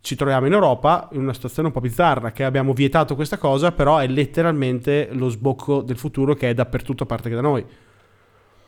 ci 0.01 0.15
troviamo 0.15 0.47
in 0.47 0.53
Europa 0.53 1.09
in 1.13 1.21
una 1.23 1.33
situazione 1.33 1.69
un 1.69 1.75
po' 1.75 1.81
bizzarra, 1.81 2.31
che 2.31 2.45
abbiamo 2.45 2.73
vietato 2.75 3.15
questa 3.17 3.39
cosa, 3.39 3.73
però 3.73 3.97
è 3.99 4.07
letteralmente 4.07 5.09
lo 5.13 5.29
sbocco 5.31 5.81
del 5.83 5.97
futuro 5.97 6.35
che 6.35 6.51
è 6.51 6.55
dappertutto 6.55 7.03
a 7.03 7.07
parte 7.07 7.29
che 7.29 7.35
da 7.35 7.41
noi. 7.41 7.65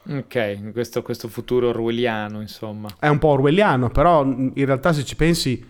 Ok, 0.02 0.72
questo, 0.72 1.02
questo 1.02 1.28
futuro 1.28 1.68
orwelliano, 1.68 2.40
insomma. 2.40 2.88
È 2.98 3.08
un 3.08 3.18
po' 3.18 3.28
orwelliano, 3.28 3.90
però 3.90 4.24
mh, 4.24 4.52
in 4.54 4.64
realtà 4.64 4.92
se 4.92 5.04
ci 5.04 5.14
pensi 5.14 5.64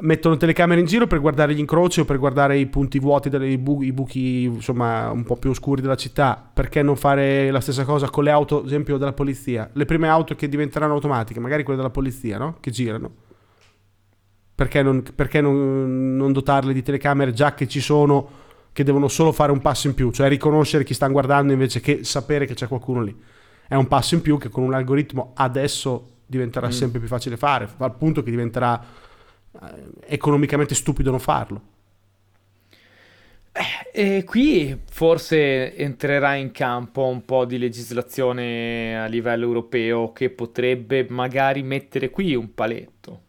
mettono 0.00 0.36
telecamere 0.36 0.80
in 0.80 0.86
giro 0.86 1.06
per 1.06 1.20
guardare 1.20 1.54
gli 1.54 1.58
incroci 1.60 2.00
o 2.00 2.04
per 2.04 2.18
guardare 2.18 2.58
i 2.58 2.66
punti 2.66 2.98
vuoti, 2.98 3.28
i, 3.34 3.56
bu- 3.56 3.82
i 3.82 3.92
buchi 3.92 4.42
insomma 4.42 5.10
un 5.10 5.22
po' 5.22 5.36
più 5.36 5.50
oscuri 5.50 5.80
della 5.80 5.94
città. 5.94 6.50
Perché 6.52 6.82
non 6.82 6.96
fare 6.96 7.50
la 7.50 7.60
stessa 7.60 7.84
cosa 7.84 8.10
con 8.10 8.24
le 8.24 8.30
auto, 8.30 8.58
ad 8.58 8.66
esempio 8.66 8.98
della 8.98 9.12
polizia? 9.12 9.70
Le 9.72 9.84
prime 9.84 10.08
auto 10.08 10.34
che 10.34 10.48
diventeranno 10.48 10.94
automatiche, 10.94 11.40
magari 11.40 11.62
quelle 11.62 11.78
della 11.78 11.92
polizia, 11.92 12.38
no? 12.38 12.56
Che 12.60 12.70
girano. 12.70 13.10
Perché 14.54 14.82
non, 14.82 15.02
perché 15.14 15.40
non- 15.40 16.16
non 16.16 16.32
dotarle 16.32 16.72
di 16.72 16.82
telecamere 16.82 17.32
già 17.32 17.54
che 17.54 17.68
ci 17.68 17.80
sono, 17.80 18.28
che 18.72 18.84
devono 18.84 19.06
solo 19.08 19.30
fare 19.32 19.52
un 19.52 19.60
passo 19.60 19.86
in 19.86 19.94
più, 19.94 20.10
cioè 20.10 20.28
riconoscere 20.28 20.82
chi 20.82 20.94
stanno 20.94 21.12
guardando 21.12 21.52
invece 21.52 21.80
che 21.80 22.04
sapere 22.04 22.44
che 22.44 22.54
c'è 22.54 22.66
qualcuno 22.66 23.02
lì. 23.02 23.16
È 23.68 23.74
un 23.74 23.88
passo 23.88 24.14
in 24.14 24.22
più 24.22 24.38
che 24.38 24.48
con 24.48 24.62
un 24.62 24.74
algoritmo 24.74 25.32
adesso 25.34 26.10
diventerà 26.26 26.68
Mm. 26.68 26.70
sempre 26.70 26.98
più 26.98 27.08
facile 27.08 27.36
fare, 27.36 27.68
al 27.78 27.94
punto 27.96 28.22
che 28.22 28.30
diventerà 28.30 28.82
eh, 29.52 29.68
economicamente 30.06 30.74
stupido 30.74 31.10
non 31.10 31.20
farlo. 31.20 31.62
E 33.92 34.24
qui 34.24 34.78
forse 34.90 35.74
entrerà 35.74 36.34
in 36.34 36.52
campo 36.52 37.06
un 37.06 37.24
po' 37.24 37.46
di 37.46 37.56
legislazione 37.56 38.98
a 39.00 39.06
livello 39.06 39.46
europeo 39.46 40.12
che 40.12 40.28
potrebbe 40.28 41.06
magari 41.08 41.62
mettere 41.62 42.10
qui 42.10 42.34
un 42.34 42.52
paletto. 42.52 43.22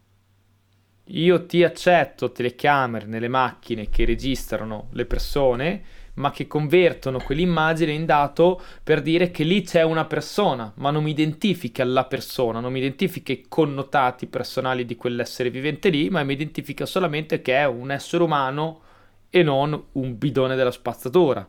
Io 1.11 1.45
ti 1.45 1.63
accetto 1.63 2.33
telecamere 2.33 3.05
nelle 3.05 3.29
macchine 3.29 3.87
che 3.89 4.03
registrano 4.03 4.89
le 4.91 5.05
persone, 5.05 5.81
ma 6.17 6.31
che 6.31 6.47
convertono 6.47 7.19
quell'immagine 7.19 7.91
in 7.91 8.05
dato 8.05 8.61
per 8.83 9.01
dire 9.01 9.31
che 9.31 9.43
lì 9.43 9.61
c'è 9.61 9.83
una 9.83 10.05
persona, 10.05 10.71
ma 10.75 10.91
non 10.91 11.03
mi 11.03 11.11
identifica 11.11 11.83
la 11.83 12.05
persona, 12.05 12.59
non 12.59 12.71
mi 12.71 12.79
identifica 12.79 13.31
i 13.31 13.45
connotati 13.47 14.27
personali 14.27 14.85
di 14.85 14.95
quell'essere 14.95 15.49
vivente 15.49 15.89
lì, 15.89 16.09
ma 16.09 16.23
mi 16.23 16.33
identifica 16.33 16.85
solamente 16.85 17.41
che 17.41 17.55
è 17.55 17.65
un 17.65 17.91
essere 17.91 18.23
umano 18.23 18.81
e 19.29 19.43
non 19.43 19.81
un 19.93 20.17
bidone 20.17 20.55
della 20.55 20.71
spazzatura. 20.71 21.47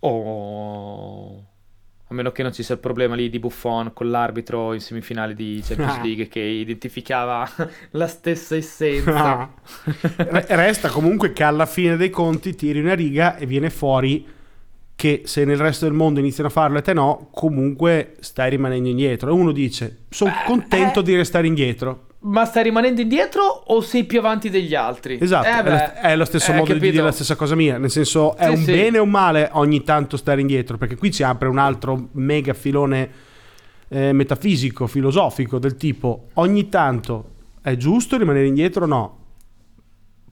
O 0.00 1.46
a 1.48 1.51
meno 2.22 2.32
che 2.32 2.42
non 2.42 2.52
ci 2.52 2.62
sia 2.62 2.74
il 2.74 2.80
problema 2.80 3.14
lì 3.14 3.28
di 3.28 3.38
Buffon 3.38 3.92
con 3.92 4.08
l'arbitro 4.08 4.72
in 4.72 4.80
semifinale 4.80 5.34
di 5.34 5.60
Champions 5.62 5.98
Ah. 5.98 6.02
League 6.02 6.28
che 6.28 6.40
identificava 6.40 7.48
la 7.90 8.06
stessa 8.06 8.56
essenza. 8.56 9.52
Re- 10.16 10.46
Resta 10.48 10.88
comunque 10.88 11.32
che 11.32 11.42
alla 11.42 11.66
fine 11.66 11.96
dei 11.96 12.10
conti 12.10 12.54
tiri 12.54 12.80
una 12.80 12.94
riga 12.94 13.36
e 13.36 13.46
viene 13.46 13.68
fuori 13.68 14.26
che 14.94 15.22
se 15.24 15.44
nel 15.44 15.58
resto 15.58 15.84
del 15.84 15.94
mondo 15.94 16.20
iniziano 16.20 16.48
a 16.48 16.52
farlo 16.52 16.78
e 16.78 16.82
te 16.82 16.92
no, 16.92 17.28
comunque 17.32 18.14
stai 18.20 18.50
rimanendo 18.50 18.88
indietro. 18.88 19.30
E 19.30 19.32
uno 19.32 19.50
dice, 19.50 20.04
sono 20.08 20.32
contento 20.46 21.00
eh. 21.00 21.02
di 21.02 21.16
restare 21.16 21.46
indietro. 21.46 22.06
Ma 22.24 22.44
stai 22.44 22.62
rimanendo 22.62 23.00
indietro 23.00 23.42
o 23.42 23.80
sei 23.80 24.04
più 24.04 24.20
avanti 24.20 24.48
degli 24.48 24.74
altri? 24.76 25.18
Esatto, 25.20 25.46
Eh 25.48 25.50
è, 25.50 25.62
lo, 25.68 26.00
è 26.00 26.16
lo 26.16 26.24
stesso 26.24 26.52
eh, 26.52 26.54
modo 26.54 26.66
di 26.68 26.74
capito? 26.74 26.92
dire 26.92 27.02
la 27.04 27.10
stessa 27.12 27.34
cosa 27.34 27.56
mia, 27.56 27.78
nel 27.78 27.90
senso 27.90 28.36
è 28.36 28.44
Sì, 28.44 28.50
un 28.50 28.62
sì. 28.62 28.70
bene 28.72 28.98
o 28.98 29.02
un 29.02 29.10
male 29.10 29.48
ogni 29.54 29.82
tanto 29.82 30.16
stare 30.16 30.40
indietro, 30.40 30.76
perché 30.78 30.96
qui 30.96 31.12
si 31.12 31.24
apre 31.24 31.48
un 31.48 31.58
altro 31.58 32.08
mega 32.12 32.54
filone 32.54 33.10
eh, 33.88 34.12
metafisico, 34.12 34.86
filosofico 34.86 35.58
del 35.58 35.76
tipo 35.76 36.28
ogni 36.34 36.68
tanto 36.68 37.30
è 37.60 37.76
giusto 37.76 38.16
rimanere 38.16 38.46
indietro 38.46 38.84
o 38.84 38.86
no? 38.86 39.18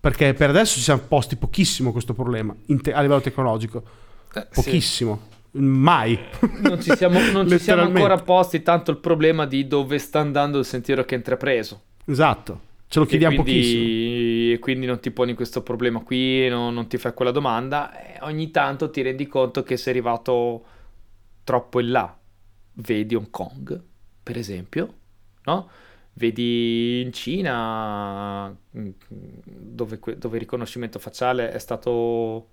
Perché 0.00 0.32
per 0.32 0.50
adesso 0.50 0.74
ci 0.76 0.80
siamo 0.82 1.02
posti 1.08 1.36
pochissimo 1.36 1.90
questo 1.92 2.14
problema 2.14 2.54
te- 2.82 2.92
a 2.92 3.00
livello 3.02 3.20
tecnologico, 3.20 3.82
Eh, 4.32 4.46
sì. 4.50 4.60
Pochissimo, 5.52 5.70
mai. 5.70 6.18
Non 6.62 6.80
ci 6.80 6.92
siamo, 6.92 7.20
non 7.30 7.46
ci 7.48 7.58
siamo 7.58 7.84
ancora 7.84 8.20
posti 8.22 8.62
tanto 8.62 8.90
il 8.90 8.98
problema 8.98 9.46
di 9.46 9.66
dove 9.66 9.98
sta 9.98 10.20
andando 10.20 10.58
il 10.58 10.64
sentiero 10.64 11.04
che 11.04 11.14
è 11.14 11.18
intrapreso. 11.18 11.82
Esatto, 12.04 12.60
ce 12.88 12.98
lo 12.98 13.06
E 13.06 13.06
chiediamo 13.06 13.34
pochissimo. 13.36 13.90
quindi, 14.02 14.52
e 14.52 14.58
quindi 14.60 14.86
non 14.86 15.00
ti 15.00 15.10
poni 15.10 15.34
questo 15.34 15.62
problema 15.62 16.00
qui, 16.02 16.48
no- 16.48 16.70
non 16.70 16.88
ti 16.88 16.98
fai 16.98 17.12
quella 17.14 17.30
domanda. 17.30 17.92
ogni 18.22 18.50
tanto 18.50 18.90
ti 18.90 19.02
rendi 19.02 19.26
conto 19.26 19.62
che 19.62 19.76
sei 19.76 19.92
arrivato 19.92 20.64
troppo 21.44 21.80
in 21.80 21.90
là. 21.90 22.16
Vedi 22.74 23.14
Hong 23.14 23.30
Kong, 23.30 23.82
per 24.22 24.36
esempio, 24.38 24.94
no? 25.44 25.70
Vedi 26.14 27.02
in 27.02 27.12
Cina, 27.12 28.48
mm, 28.50 28.88
dove, 29.44 29.98
dove 30.18 30.36
il 30.36 30.40
riconoscimento 30.42 30.98
facciale 30.98 31.50
è 31.50 31.58
stato 31.58 32.48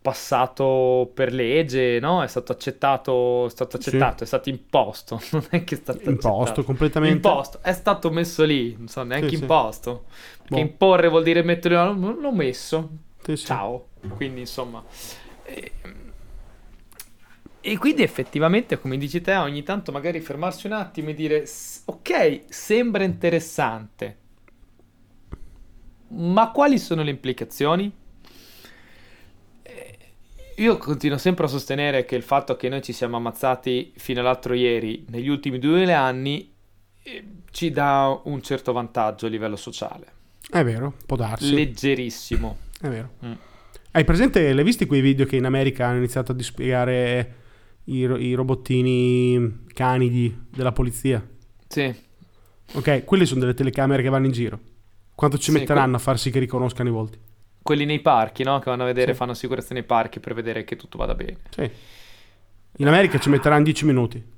passato 0.00 1.10
per 1.14 1.32
legge, 1.32 1.98
no? 2.00 2.22
È 2.22 2.26
stato 2.28 2.52
accettato, 2.52 3.46
è 3.46 3.50
stato 3.50 3.76
Sì. 3.78 3.96
accettato, 3.96 4.24
è 4.24 4.26
stato 4.26 4.48
imposto, 4.48 5.20
non 5.32 5.46
è 5.50 5.64
che 5.64 5.74
è 5.74 5.78
stato 5.78 6.10
Imposto 6.12 6.64
accettato. 6.64 6.64
completamente. 6.64 7.30
Imposto, 7.30 7.60
è 7.62 7.72
stato 7.72 8.10
messo 8.10 8.44
lì, 8.44 8.74
non 8.76 8.88
so 8.88 9.02
neanche 9.02 9.34
Sì, 9.34 9.36
sì. 9.36 9.44
imposto. 9.44 10.06
Perché 10.42 10.60
Boh. 10.60 10.60
imporre 10.60 11.08
vuol 11.08 11.22
dire 11.22 11.42
mettere, 11.42 11.74
l'ho 11.74 12.32
messo, 12.32 12.90
Sì, 13.24 13.36
sì. 13.36 13.60
ciao. 13.60 13.88
Quindi 14.14 14.40
insomma... 14.40 14.84
eh, 15.42 15.72
E 17.60 17.76
quindi 17.76 18.02
effettivamente, 18.02 18.78
come 18.80 18.96
dici 18.96 19.20
te, 19.20 19.34
ogni 19.34 19.62
tanto 19.62 19.92
magari 19.92 20.20
fermarsi 20.20 20.66
un 20.66 20.72
attimo 20.72 21.10
e 21.10 21.14
dire, 21.14 21.44
"S- 21.46 21.82
ok, 21.86 22.44
sembra 22.48 23.04
interessante, 23.04 24.18
ma 26.10 26.50
quali 26.50 26.78
sono 26.78 27.02
le 27.02 27.10
implicazioni? 27.10 27.92
Io 30.58 30.76
continuo 30.76 31.18
sempre 31.18 31.44
a 31.44 31.48
sostenere 31.48 32.04
che 32.04 32.16
il 32.16 32.22
fatto 32.24 32.56
che 32.56 32.68
noi 32.68 32.82
ci 32.82 32.92
siamo 32.92 33.16
ammazzati 33.16 33.92
fino 33.96 34.18
all'altro 34.18 34.54
ieri, 34.54 35.04
negli 35.08 35.28
ultimi 35.28 35.60
due 35.60 35.92
anni, 35.92 36.52
eh, 37.04 37.24
ci 37.52 37.70
dà 37.70 38.20
un 38.24 38.42
certo 38.42 38.72
vantaggio 38.72 39.26
a 39.26 39.28
livello 39.28 39.54
sociale. 39.54 40.06
È 40.50 40.64
vero, 40.64 40.94
può 41.06 41.16
darsi. 41.16 41.54
Leggerissimo. 41.54 42.56
È 42.80 42.88
vero. 42.88 43.10
Mm. 43.24 43.32
Hai 43.92 44.04
presente, 44.04 44.52
l'hai 44.52 44.64
visti 44.64 44.86
quei 44.86 45.00
video 45.00 45.26
che 45.26 45.36
in 45.36 45.44
America 45.44 45.86
hanno 45.86 45.98
iniziato 45.98 46.32
a 46.32 46.34
dispiegare 46.34 47.34
i, 47.84 48.04
ro- 48.04 48.16
i 48.18 48.34
robottini 48.34 49.64
canidi 49.72 50.46
della 50.50 50.72
polizia? 50.72 51.24
Sì. 51.68 51.94
Ok, 52.72 53.04
quelle 53.04 53.26
sono 53.26 53.40
delle 53.40 53.54
telecamere 53.54 54.02
che 54.02 54.08
vanno 54.08 54.26
in 54.26 54.32
giro. 54.32 54.58
Quanto 55.14 55.38
ci 55.38 55.52
Sì, 55.52 55.58
metteranno 55.58 55.94
a 55.94 56.00
far 56.00 56.18
sì 56.18 56.32
che 56.32 56.40
riconoscano 56.40 56.88
i 56.88 56.92
volti? 56.92 57.18
Quelli 57.62 57.84
nei 57.84 58.00
parchi, 58.00 58.42
no? 58.44 58.58
Che 58.60 58.70
vanno 58.70 58.82
a 58.84 58.86
vedere, 58.86 59.12
Sì. 59.12 59.18
fanno 59.18 59.34
sicurezza 59.34 59.74
nei 59.74 59.82
parchi 59.82 60.20
per 60.20 60.34
vedere 60.34 60.64
che 60.64 60.76
tutto 60.76 60.96
vada 60.98 61.14
bene. 61.14 61.36
Sì. 61.50 61.70
In 62.78 62.86
America 62.86 63.18
ci 63.18 63.28
metteranno 63.28 63.64
10 63.64 63.84
minuti. 63.84 64.36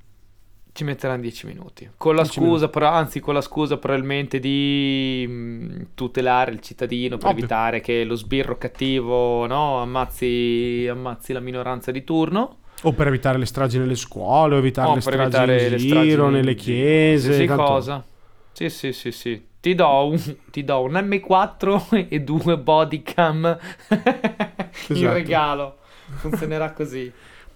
Ci 0.73 0.85
metteranno 0.85 1.21
10 1.23 1.47
minuti. 1.47 1.91
Con 1.97 2.15
la 2.15 2.23
10 2.23 2.41
scusa, 2.41 2.69
però, 2.69 2.89
anzi, 2.91 3.21
con 3.21 3.35
la 3.35 3.41
scusa 3.41 3.77
probabilmente 3.77 4.39
di 4.39 5.27
mh, 5.29 5.87
tutelare 5.95 6.53
il 6.53 6.61
cittadino 6.61 7.17
per 7.19 7.27
Ovvio. 7.29 7.39
evitare 7.41 7.81
che 7.81 8.05
lo 8.05 8.15
sbirro 8.15 8.57
cattivo, 8.57 9.47
no? 9.47 9.81
Ammazzi, 9.83 10.87
ammazzi 10.91 11.33
la 11.33 11.41
minoranza 11.41 11.91
di 11.91 12.03
turno. 12.05 12.57
O 12.83 12.93
per 12.93 13.09
evitare 13.09 13.37
le 13.37 13.47
stragi 13.47 13.79
nelle 13.79 13.97
scuole, 13.97 14.55
o 14.55 14.59
evitare 14.59 14.89
o 14.91 14.95
le 14.95 15.01
stragi 15.03 15.21
evitare 15.23 15.63
in 15.65 15.71
le 15.71 15.77
giro, 15.77 15.97
stragi 15.97 16.33
nelle 16.33 16.55
chiese. 16.55 17.27
Qualsiasi 17.27 17.47
tanto- 17.47 17.63
cosa. 17.65 18.05
Sì, 18.53 18.71
sì, 18.71 18.93
sì, 18.93 19.13
sì. 19.13 19.43
Ti 19.61 19.75
do 19.75 20.07
un, 20.07 20.37
ti 20.51 20.65
do 20.65 20.83
un 20.83 20.93
M4 20.93 22.09
e 22.09 22.21
due 22.23 22.59
bodycam 22.59 23.59
esatto. 23.89 24.93
in 24.93 25.13
regalo. 25.13 25.77
Funzionerà 26.17 26.73
così. 26.73 27.13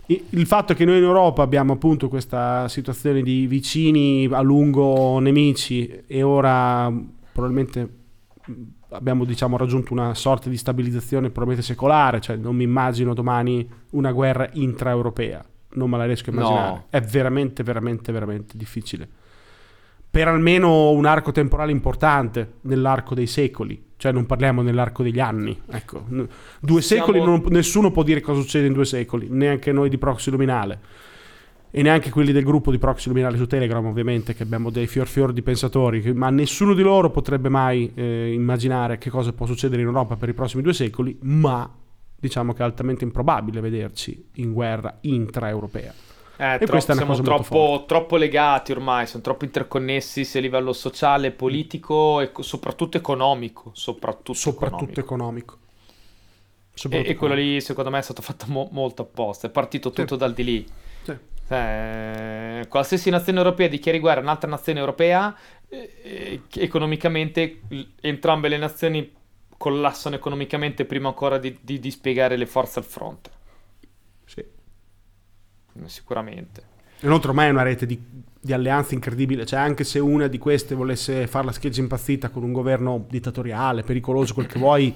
Il 0.06 0.46
fatto 0.46 0.74
che 0.74 0.84
noi 0.84 0.98
in 0.98 1.02
Europa 1.02 1.42
abbiamo 1.42 1.72
appunto 1.72 2.08
questa 2.08 2.68
situazione 2.68 3.22
di 3.22 3.46
vicini 3.46 4.28
a 4.30 4.42
lungo 4.42 5.18
nemici 5.18 6.02
e 6.06 6.22
ora 6.22 6.92
probabilmente 7.32 8.02
abbiamo 8.90 9.24
diciamo, 9.24 9.56
raggiunto 9.56 9.94
una 9.94 10.12
sorta 10.14 10.50
di 10.50 10.58
stabilizzazione 10.58 11.30
probabilmente 11.30 11.66
secolare, 11.66 12.20
cioè 12.20 12.36
non 12.36 12.54
mi 12.54 12.64
immagino 12.64 13.14
domani 13.14 13.66
una 13.92 14.12
guerra 14.12 14.46
intraeuropea, 14.52 15.42
non 15.70 15.88
me 15.88 15.96
la 15.96 16.04
riesco 16.04 16.28
a 16.28 16.32
immaginare, 16.34 16.70
no. 16.70 16.84
è 16.90 17.00
veramente 17.00 17.62
veramente 17.62 18.12
veramente 18.12 18.58
difficile 18.58 19.08
per 20.14 20.28
almeno 20.28 20.90
un 20.90 21.06
arco 21.06 21.32
temporale 21.32 21.72
importante 21.72 22.58
nell'arco 22.60 23.16
dei 23.16 23.26
secoli, 23.26 23.86
cioè 23.96 24.12
non 24.12 24.26
parliamo 24.26 24.62
nell'arco 24.62 25.02
degli 25.02 25.18
anni. 25.18 25.60
Ecco. 25.68 26.04
Due 26.06 26.80
Siamo... 26.80 27.06
secoli, 27.06 27.18
non, 27.18 27.42
nessuno 27.48 27.90
può 27.90 28.04
dire 28.04 28.20
cosa 28.20 28.40
succede 28.40 28.68
in 28.68 28.74
due 28.74 28.84
secoli, 28.84 29.26
neanche 29.28 29.72
noi 29.72 29.88
di 29.88 29.98
Proxy 29.98 30.30
Luminale. 30.30 30.78
E 31.68 31.82
neanche 31.82 32.10
quelli 32.10 32.30
del 32.30 32.44
gruppo 32.44 32.70
di 32.70 32.78
Proxy 32.78 33.08
Luminale 33.08 33.36
su 33.36 33.48
Telegram, 33.48 33.84
ovviamente, 33.84 34.34
che 34.34 34.44
abbiamo 34.44 34.70
dei 34.70 34.86
fior 34.86 35.08
fior 35.08 35.32
di 35.32 35.42
pensatori, 35.42 36.12
ma 36.12 36.30
nessuno 36.30 36.74
di 36.74 36.82
loro 36.82 37.10
potrebbe 37.10 37.48
mai 37.48 37.90
eh, 37.92 38.32
immaginare 38.32 38.98
che 38.98 39.10
cosa 39.10 39.32
può 39.32 39.46
succedere 39.46 39.82
in 39.82 39.88
Europa 39.88 40.14
per 40.14 40.28
i 40.28 40.34
prossimi 40.34 40.62
due 40.62 40.74
secoli, 40.74 41.18
ma 41.22 41.68
diciamo 42.16 42.52
che 42.52 42.62
è 42.62 42.64
altamente 42.64 43.02
improbabile 43.02 43.60
vederci 43.60 44.28
in 44.34 44.52
guerra 44.52 44.96
intraeuropea. 45.00 45.92
Eh, 46.36 46.58
e 46.60 46.66
questa 46.66 46.92
è 46.92 46.96
una 46.96 47.14
siamo 47.14 47.22
troppo, 47.22 47.84
troppo, 47.86 48.16
legati 48.16 48.72
ormai, 48.72 49.06
siamo 49.06 49.22
troppo 49.22 49.44
interconnessi 49.44 50.24
sia 50.24 50.40
a 50.40 50.42
livello 50.42 50.72
sociale, 50.72 51.30
politico 51.30 52.20
e 52.20 52.30
soprattutto 52.40 52.96
economico. 52.96 53.70
Soprattutto, 53.72 54.32
soprattutto 54.32 54.98
economico. 54.98 55.58
economico. 56.74 57.06
E, 57.08 57.10
e, 57.12 57.14
quello 57.14 57.34
lì 57.34 57.60
secondo 57.60 57.90
me 57.90 57.98
è 57.98 58.02
stato 58.02 58.20
fatto 58.20 58.46
mo- 58.48 58.68
molto 58.72 59.02
apposta, 59.02 59.46
è 59.46 59.50
partito 59.50 59.90
tutto 59.90 60.14
sì. 60.14 60.16
dal 60.16 60.34
di 60.34 60.44
lì. 60.44 60.66
Sì. 61.02 61.16
Eh, 61.48 62.66
qualsiasi 62.68 63.10
nazione 63.10 63.38
europea 63.38 63.68
dichiari 63.68 64.00
guerra 64.00 64.18
a 64.18 64.22
un'altra 64.24 64.48
nazione 64.50 64.80
europea, 64.80 65.36
eh, 65.68 66.40
economicamente 66.56 67.60
entrambe 68.00 68.48
le 68.48 68.56
nazioni 68.56 69.12
collassano 69.56 70.16
economicamente 70.16 70.84
prima 70.84 71.08
ancora 71.08 71.38
di, 71.38 71.56
di, 71.60 71.78
di 71.78 71.90
spiegare 71.92 72.36
le 72.36 72.46
forze 72.46 72.80
al 72.80 72.84
fronte 72.84 73.42
sicuramente. 75.86 76.72
Inoltre 77.00 77.30
ormai 77.30 77.48
è 77.48 77.50
una 77.50 77.62
rete 77.62 77.86
di, 77.86 78.00
di, 78.40 78.52
alleanze 78.52 78.94
incredibile, 78.94 79.44
cioè 79.44 79.60
anche 79.60 79.84
se 79.84 79.98
una 79.98 80.26
di 80.26 80.38
queste 80.38 80.74
volesse 80.74 81.26
fare 81.26 81.46
la 81.46 81.52
scheggia 81.52 81.80
impazzita 81.80 82.30
con 82.30 82.42
un 82.42 82.52
governo 82.52 83.04
dittatoriale, 83.08 83.82
pericoloso, 83.82 84.34
quel 84.34 84.46
che 84.46 84.58
vuoi, 84.58 84.94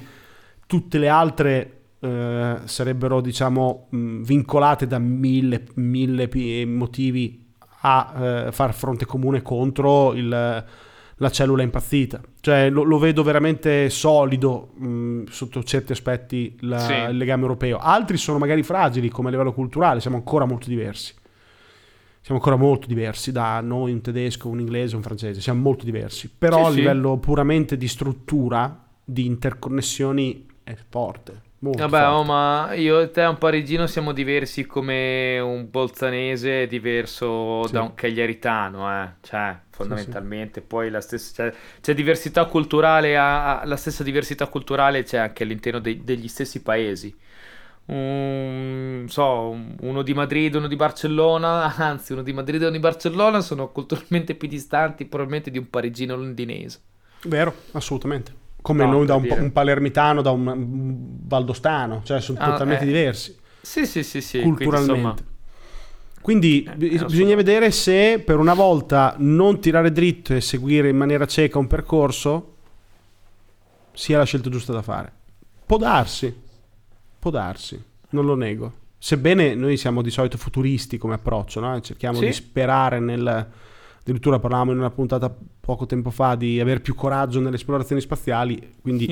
tutte 0.67 0.99
le 0.99 1.09
altre 1.09 1.81
eh, 2.01 2.57
sarebbero 2.65 3.21
diciamo 3.21 3.89
mh, 3.91 4.23
vincolate 4.23 4.87
da 4.87 4.99
mille, 4.99 5.67
mille 5.75 6.65
motivi 6.67 7.47
a 7.81 8.13
eh, 8.47 8.53
far 8.53 8.75
fronte 8.75 9.05
comune 9.05 9.43
contro 9.43 10.15
il, 10.15 10.29
la 10.29 11.31
cellula 11.31 11.63
impazzita. 11.63 12.21
Cioè 12.49 12.71
lo, 12.71 12.83
lo 12.83 12.97
vedo 12.97 13.23
veramente 13.23 13.91
solido 13.91 14.71
mh, 14.75 15.25
sotto 15.29 15.63
certi 15.63 15.93
aspetti 15.93 16.57
la, 16.61 16.79
sì. 16.79 16.95
il 16.95 17.19
legame 17.19 17.43
europeo. 17.43 17.77
Altri 17.77 18.17
sono 18.17 18.39
magari 18.39 18.63
fragili 18.63 19.11
come 19.11 19.29
a 19.29 19.33
livello 19.33 19.53
culturale, 19.53 20.01
siamo 20.01 20.17
ancora 20.17 20.47
molto 20.47 20.71
diversi. 20.71 21.13
Siamo 22.23 22.41
ancora 22.41 22.57
molto 22.57 22.87
diversi 22.87 23.33
da 23.33 23.61
noi, 23.61 23.93
un 23.93 24.01
tedesco, 24.01 24.49
un 24.49 24.61
inglese, 24.61 24.97
un 24.97 25.03
francese, 25.03 25.43
siamo 25.43 25.61
molto 25.61 25.85
diversi. 25.85 26.31
Però 26.39 26.65
sì, 26.65 26.65
a 26.65 26.71
livello 26.71 27.13
sì. 27.17 27.21
puramente 27.21 27.77
di 27.77 27.87
struttura, 27.87 28.83
di 29.05 29.27
interconnessioni, 29.27 30.47
è 30.65 30.75
forte. 30.89 31.43
Molto 31.61 31.89
Vabbè, 31.89 32.09
oh, 32.09 32.23
ma 32.23 32.73
io 32.75 33.01
e 33.01 33.11
te, 33.11 33.23
un 33.23 33.37
parigino, 33.37 33.89
siamo 33.89 34.13
diversi 34.13 34.65
come 34.65 35.41
un 35.41 35.69
bolzanese 35.69 36.69
diverso 36.69 37.67
sì. 37.67 37.73
da 37.73 37.83
un 37.83 37.95
cagliaritano, 37.95 39.03
eh. 39.03 39.09
Cioè, 39.23 39.59
fondamentalmente. 39.71 40.55
Sì, 40.55 40.61
sì. 40.61 40.67
Poi 40.67 40.91
la 40.91 41.01
stessa, 41.01 41.35
cioè, 41.35 41.53
c'è 41.81 41.95
diversità 41.95 42.45
culturale, 42.45 43.17
ha, 43.17 43.63
la 43.65 43.77
stessa 43.77 44.05
diversità 44.05 44.47
culturale 44.47 45.03
c'è 45.03 45.19
anche 45.19 45.43
all'interno 45.43 45.81
dei, 45.81 46.05
degli 46.05 46.29
stessi 46.29 46.63
paesi. 46.63 47.13
Um, 47.87 49.07
so, 49.07 49.57
uno 49.81 50.03
di 50.03 50.15
Madrid, 50.15 50.55
uno 50.55 50.69
di 50.69 50.77
Barcellona, 50.77 51.75
anzi, 51.79 52.13
uno 52.13 52.23
di 52.23 52.33
Madrid 52.33 52.63
e 52.63 52.67
uno 52.67 52.75
di 52.75 52.79
Barcellona 52.79 53.41
sono 53.41 53.73
culturalmente 53.73 54.37
più 54.37 54.47
distanti 54.47 55.07
probabilmente 55.07 55.51
di 55.51 55.59
un 55.59 55.69
parigino 55.69 56.15
londinese. 56.15 56.81
Vero, 57.25 57.53
assolutamente 57.73 58.47
come 58.63 58.85
no, 58.85 58.91
noi 58.91 59.07
da 59.07 59.15
un, 59.15 59.27
un, 59.31 59.53
palermitano, 59.53 60.23
da 60.23 60.31
un 60.31 60.97
valdostano, 61.25 62.03
cioè 62.05 62.21
sono 62.21 62.39
ah, 62.41 62.51
totalmente 62.51 62.85
eh. 62.85 62.87
diversi. 62.87 63.37
Sì, 63.61 63.87
sì, 63.87 64.03
sì, 64.03 64.21
sì. 64.21 64.41
Culturalmente. 64.41 65.25
Quindi, 66.21 66.59
insomma... 66.59 66.77
quindi 66.77 66.97
eh, 66.97 67.05
bisogna 67.05 67.35
vedere 67.35 67.71
se 67.71 68.23
per 68.25 68.39
una 68.39 68.55
volta 68.55 69.15
non 69.19 69.61
tirare 69.61 69.93
dritto 69.93 70.35
e 70.35 70.41
seguire 70.41 70.89
in 70.89 70.97
maniera 70.97 71.27
cieca 71.27 71.59
un 71.59 71.67
percorso 71.67 72.55
sia 73.93 74.19
la 74.19 74.25
scelta 74.25 74.51
giusta 74.51 74.73
da 74.73 74.83
fare. 74.83 75.13
Può 75.65 75.77
darsi, 75.77 76.35
può 77.19 77.31
darsi, 77.31 77.83
non 78.11 78.25
lo 78.25 78.35
nego. 78.35 78.73
Sebbene 78.99 79.55
noi 79.55 79.77
siamo 79.77 80.03
di 80.03 80.11
solito 80.11 80.39
futuristi 80.39 80.99
come 80.99 81.15
approccio, 81.15 81.61
no? 81.61 81.81
cerchiamo 81.81 82.19
sì. 82.19 82.27
di 82.27 82.33
sperare 82.33 83.01
nel, 83.01 83.49
addirittura 84.09 84.39
parlavamo 84.39 84.73
in 84.73 84.79
una 84.79 84.91
puntata 84.91 85.35
poco 85.61 85.87
tempo 85.87 86.11
fa 86.11 86.35
di 86.35 86.61
avere 86.61 86.81
più 86.81 86.95
coraggio 86.95 87.41
nelle 87.41 87.57
esplorazioni 87.57 88.01
spaziali, 88.01 88.77
quindi 88.81 89.07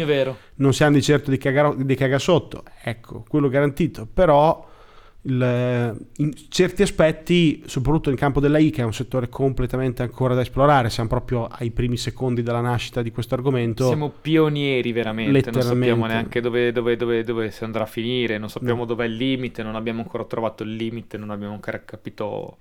non 0.57 0.73
siamo 0.73 0.95
di 0.95 1.03
certo 1.03 1.31
di, 1.31 1.37
cagar, 1.37 1.75
di 1.77 1.95
cagasotto, 1.95 2.63
ecco, 2.83 3.25
quello 3.29 3.49
garantito, 3.49 4.09
però 4.13 4.75
il, 5.23 6.07
in 6.17 6.33
certi 6.49 6.83
aspetti, 6.83 7.63
soprattutto 7.67 8.11
nel 8.11 8.19
campo 8.19 8.41
della 8.41 8.59
I, 8.59 8.71
che 8.71 8.81
è 8.81 8.85
un 8.85 8.95
settore 8.95 9.29
completamente 9.29 10.03
ancora 10.03 10.35
da 10.35 10.41
esplorare, 10.41 10.89
siamo 10.89 11.09
proprio 11.09 11.47
ai 11.47 11.71
primi 11.71 11.97
secondi 11.97 12.43
della 12.43 12.61
nascita 12.61 13.03
di 13.03 13.11
questo 13.11 13.35
argomento. 13.35 13.87
Siamo 13.87 14.11
pionieri 14.19 14.93
veramente, 14.93 15.51
non 15.51 15.63
sappiamo 15.63 16.07
neanche 16.07 16.41
dove, 16.41 16.73
dove, 16.73 16.97
dove, 16.97 17.25
dove 17.25 17.51
si 17.51 17.65
andrà 17.65 17.83
a 17.83 17.87
finire, 17.87 18.39
non 18.39 18.49
sappiamo 18.49 18.81
no. 18.81 18.87
dov'è 18.87 19.05
il 19.05 19.17
limite, 19.17 19.63
non 19.63 19.75
abbiamo 19.75 20.01
ancora 20.01 20.25
trovato 20.25 20.63
il 20.63 20.75
limite, 20.75 21.19
non 21.19 21.31
abbiamo 21.31 21.55
ancora 21.55 21.83
capito 21.85 22.59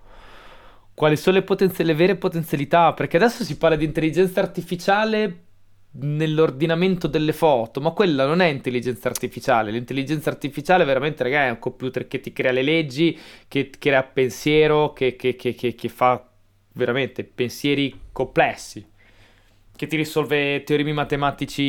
quali 0.95 1.17
sono 1.17 1.35
le, 1.37 1.43
potenzi- 1.43 1.83
le 1.83 1.93
vere 1.93 2.15
potenzialità, 2.15 2.93
perché 2.93 3.17
adesso 3.17 3.43
si 3.43 3.57
parla 3.57 3.75
di 3.75 3.83
intelligenza 3.85 4.39
artificiale 4.39 5.41
nell'ordinamento 5.97 7.07
delle 7.07 7.33
foto, 7.33 7.81
ma 7.81 7.91
quella 7.91 8.25
non 8.25 8.39
è 8.41 8.47
intelligenza 8.47 9.09
artificiale. 9.09 9.71
L'intelligenza 9.71 10.29
artificiale 10.29 10.85
veramente, 10.85 11.23
ragazzi, 11.23 11.47
è 11.47 11.51
un 11.51 11.59
computer 11.59 12.07
che 12.07 12.21
ti 12.21 12.31
crea 12.33 12.51
le 12.51 12.61
leggi, 12.63 13.17
che 13.47 13.69
crea 13.77 14.03
pensiero, 14.03 14.93
che, 14.93 15.17
che, 15.17 15.35
che, 15.35 15.53
che, 15.53 15.89
fa 15.89 16.27
veramente 16.73 17.25
pensieri 17.25 17.93
complessi, 18.11 18.85
che 19.75 19.87
ti 19.87 19.97
risolve 19.97 20.63
teoremi 20.63 20.93
matematici 20.93 21.59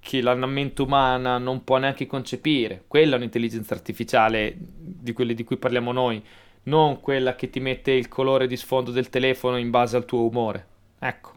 che 0.00 0.20
la 0.20 0.34
mente 0.34 0.82
umana 0.82 1.38
non 1.38 1.62
può 1.62 1.78
neanche 1.78 2.06
concepire. 2.06 2.82
Quella 2.88 3.14
è 3.14 3.16
un'intelligenza 3.18 3.74
artificiale 3.74 4.56
di 4.56 5.12
quelle 5.12 5.34
di 5.34 5.44
cui 5.44 5.56
parliamo 5.56 5.92
noi 5.92 6.20
non 6.64 7.00
quella 7.00 7.34
che 7.34 7.50
ti 7.50 7.60
mette 7.60 7.92
il 7.92 8.08
colore 8.08 8.46
di 8.46 8.56
sfondo 8.56 8.90
del 8.90 9.08
telefono 9.08 9.56
in 9.56 9.70
base 9.70 9.96
al 9.96 10.04
tuo 10.04 10.26
umore. 10.26 10.66
Ecco. 10.98 11.32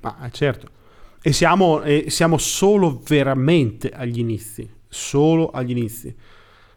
Ma 0.00 0.16
ah, 0.18 0.30
certo. 0.30 0.68
E 1.22 1.32
siamo, 1.32 1.82
e 1.82 2.10
siamo 2.10 2.36
solo 2.38 3.00
veramente 3.06 3.90
agli 3.90 4.18
inizi. 4.18 4.68
Solo 4.88 5.50
agli 5.50 5.70
inizi. 5.70 6.14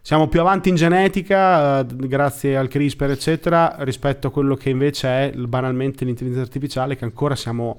Siamo 0.00 0.26
più 0.28 0.40
avanti 0.40 0.70
in 0.70 0.74
genetica, 0.74 1.80
eh, 1.80 1.86
grazie 1.86 2.56
al 2.56 2.68
CRISPR, 2.68 3.10
eccetera, 3.10 3.76
rispetto 3.80 4.28
a 4.28 4.30
quello 4.30 4.54
che 4.54 4.70
invece 4.70 5.08
è 5.08 5.32
banalmente 5.36 6.06
l'intelligenza 6.06 6.46
artificiale, 6.46 6.96
che 6.96 7.04
ancora 7.04 7.36
siamo 7.36 7.78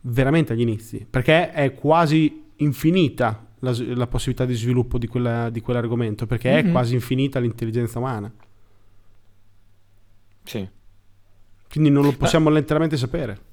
veramente 0.00 0.54
agli 0.54 0.62
inizi. 0.62 1.06
Perché 1.08 1.52
è 1.52 1.74
quasi 1.74 2.46
infinita 2.56 3.46
la, 3.58 3.76
la 3.94 4.06
possibilità 4.06 4.46
di 4.46 4.54
sviluppo 4.54 4.96
di, 4.96 5.06
quella, 5.06 5.50
di 5.50 5.60
quell'argomento, 5.60 6.26
perché 6.26 6.50
mm-hmm. 6.50 6.68
è 6.68 6.70
quasi 6.70 6.94
infinita 6.94 7.38
l'intelligenza 7.38 7.98
umana. 7.98 8.32
Sì. 10.48 10.66
Quindi 11.70 11.90
non 11.90 12.02
lo 12.02 12.12
possiamo 12.12 12.48
letteralmente 12.48 12.96
sapere. 12.96 13.46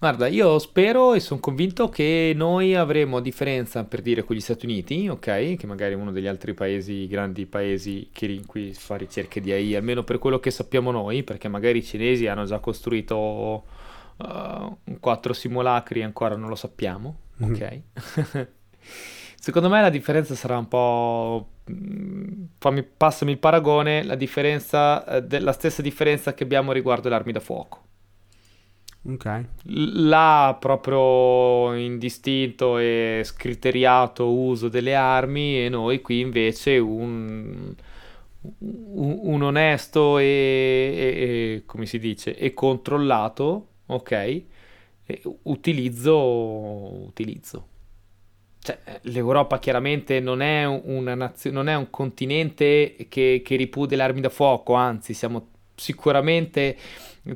Guarda, 0.00 0.26
io 0.26 0.58
spero 0.58 1.14
e 1.14 1.20
sono 1.20 1.38
convinto 1.38 1.88
che 1.88 2.32
noi 2.34 2.74
avremo, 2.74 3.20
differenza 3.20 3.84
per 3.84 4.02
dire 4.02 4.24
con 4.24 4.34
gli 4.34 4.40
Stati 4.40 4.66
Uniti, 4.66 5.06
ok, 5.08 5.54
che 5.54 5.66
magari 5.66 5.94
uno 5.94 6.10
degli 6.10 6.26
altri 6.26 6.54
paesi, 6.54 7.06
grandi 7.06 7.46
paesi 7.46 8.08
che 8.12 8.26
in 8.26 8.44
cui 8.44 8.74
fa 8.74 8.96
ricerche 8.96 9.40
di 9.40 9.52
AI, 9.52 9.76
almeno 9.76 10.02
per 10.02 10.18
quello 10.18 10.40
che 10.40 10.50
sappiamo 10.50 10.90
noi, 10.90 11.22
perché 11.22 11.46
magari 11.46 11.78
i 11.78 11.84
cinesi 11.84 12.26
hanno 12.26 12.44
già 12.44 12.58
costruito 12.58 13.64
uh, 14.16 14.76
quattro 14.98 15.32
simulacri 15.32 16.00
e 16.00 16.02
ancora 16.02 16.34
non 16.34 16.48
lo 16.48 16.56
sappiamo, 16.56 17.18
mm-hmm. 17.40 17.54
ok? 17.54 18.48
Secondo 19.42 19.68
me 19.68 19.80
la 19.80 19.90
differenza 19.90 20.36
sarà 20.36 20.56
un 20.56 20.68
po' 20.68 21.48
Mm, 21.70 22.44
fammi, 22.58 22.82
passami 22.82 23.30
il 23.32 23.38
paragone, 23.38 24.02
la, 24.02 24.16
differenza, 24.16 25.04
eh, 25.06 25.22
de- 25.22 25.38
la 25.38 25.52
stessa 25.52 25.80
differenza 25.82 26.34
che 26.34 26.42
abbiamo 26.42 26.72
riguardo 26.72 27.08
le 27.08 27.14
armi 27.14 27.32
da 27.32 27.40
fuoco. 27.40 27.80
Ok. 29.04 29.44
Là 29.64 30.56
proprio 30.60 31.74
indistinto 31.74 32.78
e 32.78 33.22
scriteriato 33.24 34.30
uso 34.32 34.68
delle 34.68 34.94
armi 34.94 35.64
e 35.64 35.68
noi 35.68 36.00
qui 36.00 36.20
invece 36.20 36.78
un, 36.78 37.74
un, 38.58 39.18
un 39.22 39.42
onesto 39.42 40.18
e, 40.18 40.24
e, 40.24 41.54
e, 41.56 41.62
come 41.66 41.86
si 41.86 41.98
dice, 41.98 42.36
e 42.36 42.54
controllato, 42.54 43.68
ok? 43.86 44.12
E 44.12 45.22
utilizzo, 45.42 46.16
utilizzo. 47.06 47.66
Cioè, 48.64 48.78
l'Europa 49.02 49.58
chiaramente 49.58 50.20
non 50.20 50.40
è, 50.40 50.64
una 50.64 51.16
nazio- 51.16 51.50
non 51.50 51.68
è 51.68 51.74
un 51.74 51.90
continente 51.90 52.94
che, 53.08 53.42
che 53.44 53.56
ripudia 53.56 53.96
le 53.96 54.02
armi 54.04 54.20
da 54.20 54.28
fuoco, 54.28 54.74
anzi 54.74 55.14
siamo 55.14 55.48
sicuramente 55.74 56.76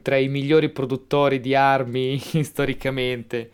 tra 0.02 0.16
i 0.16 0.28
migliori 0.28 0.68
produttori 0.68 1.40
di 1.40 1.54
armi 1.54 2.18
storicamente. 2.44 3.50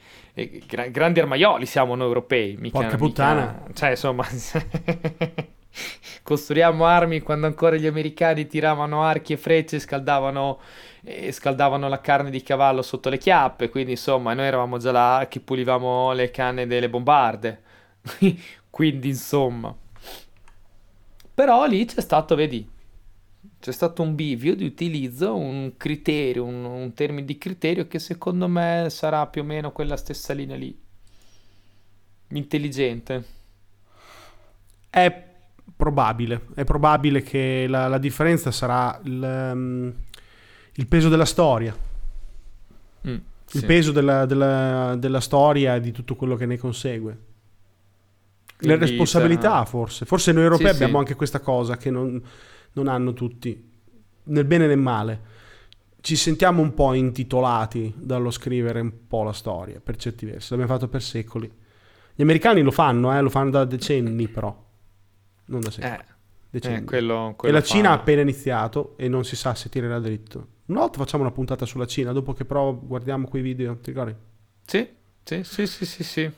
Gra- 0.66 0.88
grandi 0.88 1.20
armaioli 1.20 1.66
siamo 1.66 1.94
noi 1.94 2.08
europei. 2.08 2.56
Mica, 2.58 2.78
Porca 2.78 2.96
puttana. 2.96 3.62
Mica, 3.66 3.72
cioè, 3.74 3.90
insomma, 3.90 4.26
costruiamo 6.22 6.84
armi 6.84 7.20
quando 7.20 7.46
ancora 7.46 7.76
gli 7.76 7.86
americani 7.86 8.46
tiravano 8.46 9.02
archi 9.02 9.32
e 9.32 9.36
frecce 9.36 9.76
e 9.76 9.80
scaldavano, 9.80 10.60
e 11.02 11.32
scaldavano 11.32 11.88
la 11.88 12.00
carne 12.00 12.30
di 12.30 12.42
cavallo 12.42 12.82
sotto 12.82 13.08
le 13.08 13.18
chiappe. 13.18 13.68
Quindi, 13.68 13.92
insomma, 13.92 14.34
noi 14.34 14.46
eravamo 14.46 14.78
già 14.78 14.92
là 14.92 15.26
che 15.28 15.40
pulivamo 15.40 16.12
le 16.12 16.30
canne 16.30 16.66
delle 16.66 16.88
bombarde. 16.88 17.62
quindi, 18.70 19.08
insomma. 19.08 19.74
Però 21.34 21.66
lì 21.66 21.84
c'è 21.86 22.00
stato, 22.00 22.34
vedi, 22.34 22.68
c'è 23.58 23.72
stato 23.72 24.02
un 24.02 24.14
bivio 24.14 24.54
di 24.54 24.64
utilizzo, 24.64 25.36
un 25.36 25.72
criterio, 25.76 26.44
un, 26.44 26.64
un 26.64 26.92
termine 26.94 27.24
di 27.24 27.38
criterio 27.38 27.86
che 27.88 27.98
secondo 27.98 28.48
me 28.48 28.86
sarà 28.90 29.26
più 29.26 29.42
o 29.42 29.44
meno 29.44 29.72
quella 29.72 29.96
stessa 29.96 30.34
linea 30.34 30.56
lì. 30.56 30.76
Intelligente. 32.28 33.24
È 34.90 35.31
probabile, 35.82 36.46
è 36.54 36.64
probabile 36.64 37.22
che 37.22 37.66
la, 37.68 37.88
la 37.88 37.98
differenza 37.98 38.50
sarà 38.50 39.00
il, 39.04 39.50
um, 39.52 39.92
il, 40.74 40.86
peso 40.86 41.08
della 41.08 41.24
storia. 41.24 41.76
Mm, 43.06 43.14
il 43.14 43.60
sì. 43.60 43.66
peso 43.66 43.92
della, 43.92 44.24
della, 44.24 44.94
della 44.96 45.20
storia 45.20 45.74
e 45.74 45.80
di 45.80 45.90
tutto 45.90 46.14
quello 46.14 46.36
che 46.36 46.46
ne 46.46 46.56
consegue. 46.56 47.18
Quindi 48.56 48.78
Le 48.78 48.86
responsabilità, 48.86 49.50
sarà... 49.50 49.64
forse. 49.64 50.04
Forse 50.06 50.32
noi 50.32 50.44
europei 50.44 50.68
sì, 50.68 50.74
abbiamo 50.74 50.92
sì. 50.92 50.98
anche 50.98 51.14
questa 51.14 51.40
cosa 51.40 51.76
che 51.76 51.90
non 51.90 52.22
non 52.72 52.88
hanno 52.88 53.12
tutti, 53.12 53.70
nel 54.24 54.44
bene 54.44 54.64
e 54.64 54.68
nel 54.68 54.78
male. 54.78 55.30
Ci 56.00 56.16
sentiamo 56.16 56.62
un 56.62 56.74
po' 56.74 56.94
intitolati 56.94 57.94
dallo 57.96 58.30
scrivere 58.30 58.80
un 58.80 59.06
po' 59.06 59.22
la 59.22 59.32
storia, 59.32 59.80
per 59.82 59.96
certi 59.96 60.26
versi, 60.26 60.48
l'abbiamo 60.50 60.72
fatto 60.72 60.88
per 60.88 61.02
secoli. 61.02 61.50
Gli 62.14 62.22
americani 62.22 62.62
lo 62.62 62.70
fanno, 62.70 63.16
eh, 63.16 63.20
lo 63.20 63.30
fanno 63.30 63.50
da 63.50 63.64
decenni 63.64 64.28
però, 64.28 64.54
non 65.52 65.60
da 65.60 65.70
secoli. 65.70 65.92
Eh. 65.92 66.20
Eh, 66.54 66.84
quello, 66.84 67.32
quello 67.34 67.56
e 67.56 67.58
la 67.58 67.64
Cina 67.64 67.90
ha 67.90 67.94
appena 67.94 68.20
iniziato 68.20 68.92
e 68.98 69.08
non 69.08 69.24
si 69.24 69.36
sa 69.36 69.54
se 69.54 69.70
tirerà 69.70 69.98
dritto. 69.98 70.48
Una 70.66 70.80
volta 70.80 70.98
facciamo 70.98 71.22
una 71.22 71.32
puntata 71.32 71.64
sulla 71.64 71.86
Cina, 71.86 72.12
dopo 72.12 72.34
che 72.34 72.44
però 72.44 72.74
guardiamo 72.74 73.26
quei 73.26 73.40
video, 73.40 73.78
ti 73.78 73.90
ricordi? 73.90 74.14
Sì, 74.66 74.86
sì, 75.22 75.44
sì, 75.44 75.66
sì, 75.66 75.86
sì. 75.86 76.04
sì. 76.04 76.30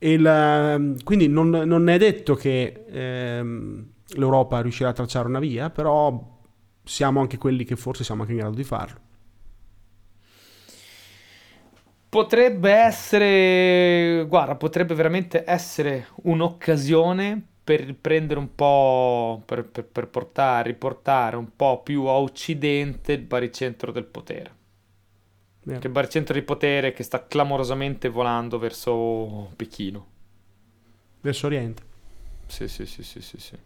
Il, 0.00 0.26
ehm, 0.26 1.02
quindi 1.02 1.28
non, 1.28 1.48
non, 1.48 1.88
è 1.88 1.96
detto 1.96 2.34
che 2.34 2.84
ehm, 2.86 3.88
l'Europa 4.16 4.60
riuscirà 4.60 4.90
a 4.90 4.92
tracciare 4.92 5.28
una 5.28 5.38
via, 5.38 5.70
però 5.70 6.42
siamo 6.84 7.20
anche 7.20 7.38
quelli 7.38 7.64
che 7.64 7.76
forse 7.76 8.04
siamo 8.04 8.20
anche 8.20 8.34
in 8.34 8.40
grado 8.40 8.56
di 8.56 8.64
farlo. 8.64 9.00
Potrebbe 12.10 12.70
essere, 12.70 14.26
guarda, 14.28 14.56
potrebbe 14.56 14.94
veramente 14.94 15.42
essere 15.46 16.08
un'occasione 16.24 17.46
per 17.64 17.94
prendere 17.94 18.38
un 18.38 18.54
po', 18.54 19.42
per, 19.46 19.64
per, 19.64 19.86
per 19.86 20.08
portare, 20.08 20.68
riportare 20.68 21.36
un 21.36 21.56
po' 21.56 21.82
più 21.82 22.04
a 22.04 22.12
occidente 22.12 23.12
il 23.12 23.22
baricentro 23.22 23.90
del 23.90 24.04
potere. 24.04 24.62
Vero. 25.62 25.80
Che 25.80 25.88
baricentro 25.88 26.34
di 26.34 26.42
potere 26.42 26.92
che 26.92 27.02
sta 27.02 27.26
clamorosamente 27.26 28.10
volando 28.10 28.58
verso 28.58 29.50
Pechino. 29.56 30.06
Verso 31.22 31.46
Oriente. 31.46 31.82
Sì, 32.46 32.68
sì, 32.68 32.84
sì, 32.84 33.02
sì, 33.02 33.22
sì. 33.22 33.40
sì. 33.40 33.56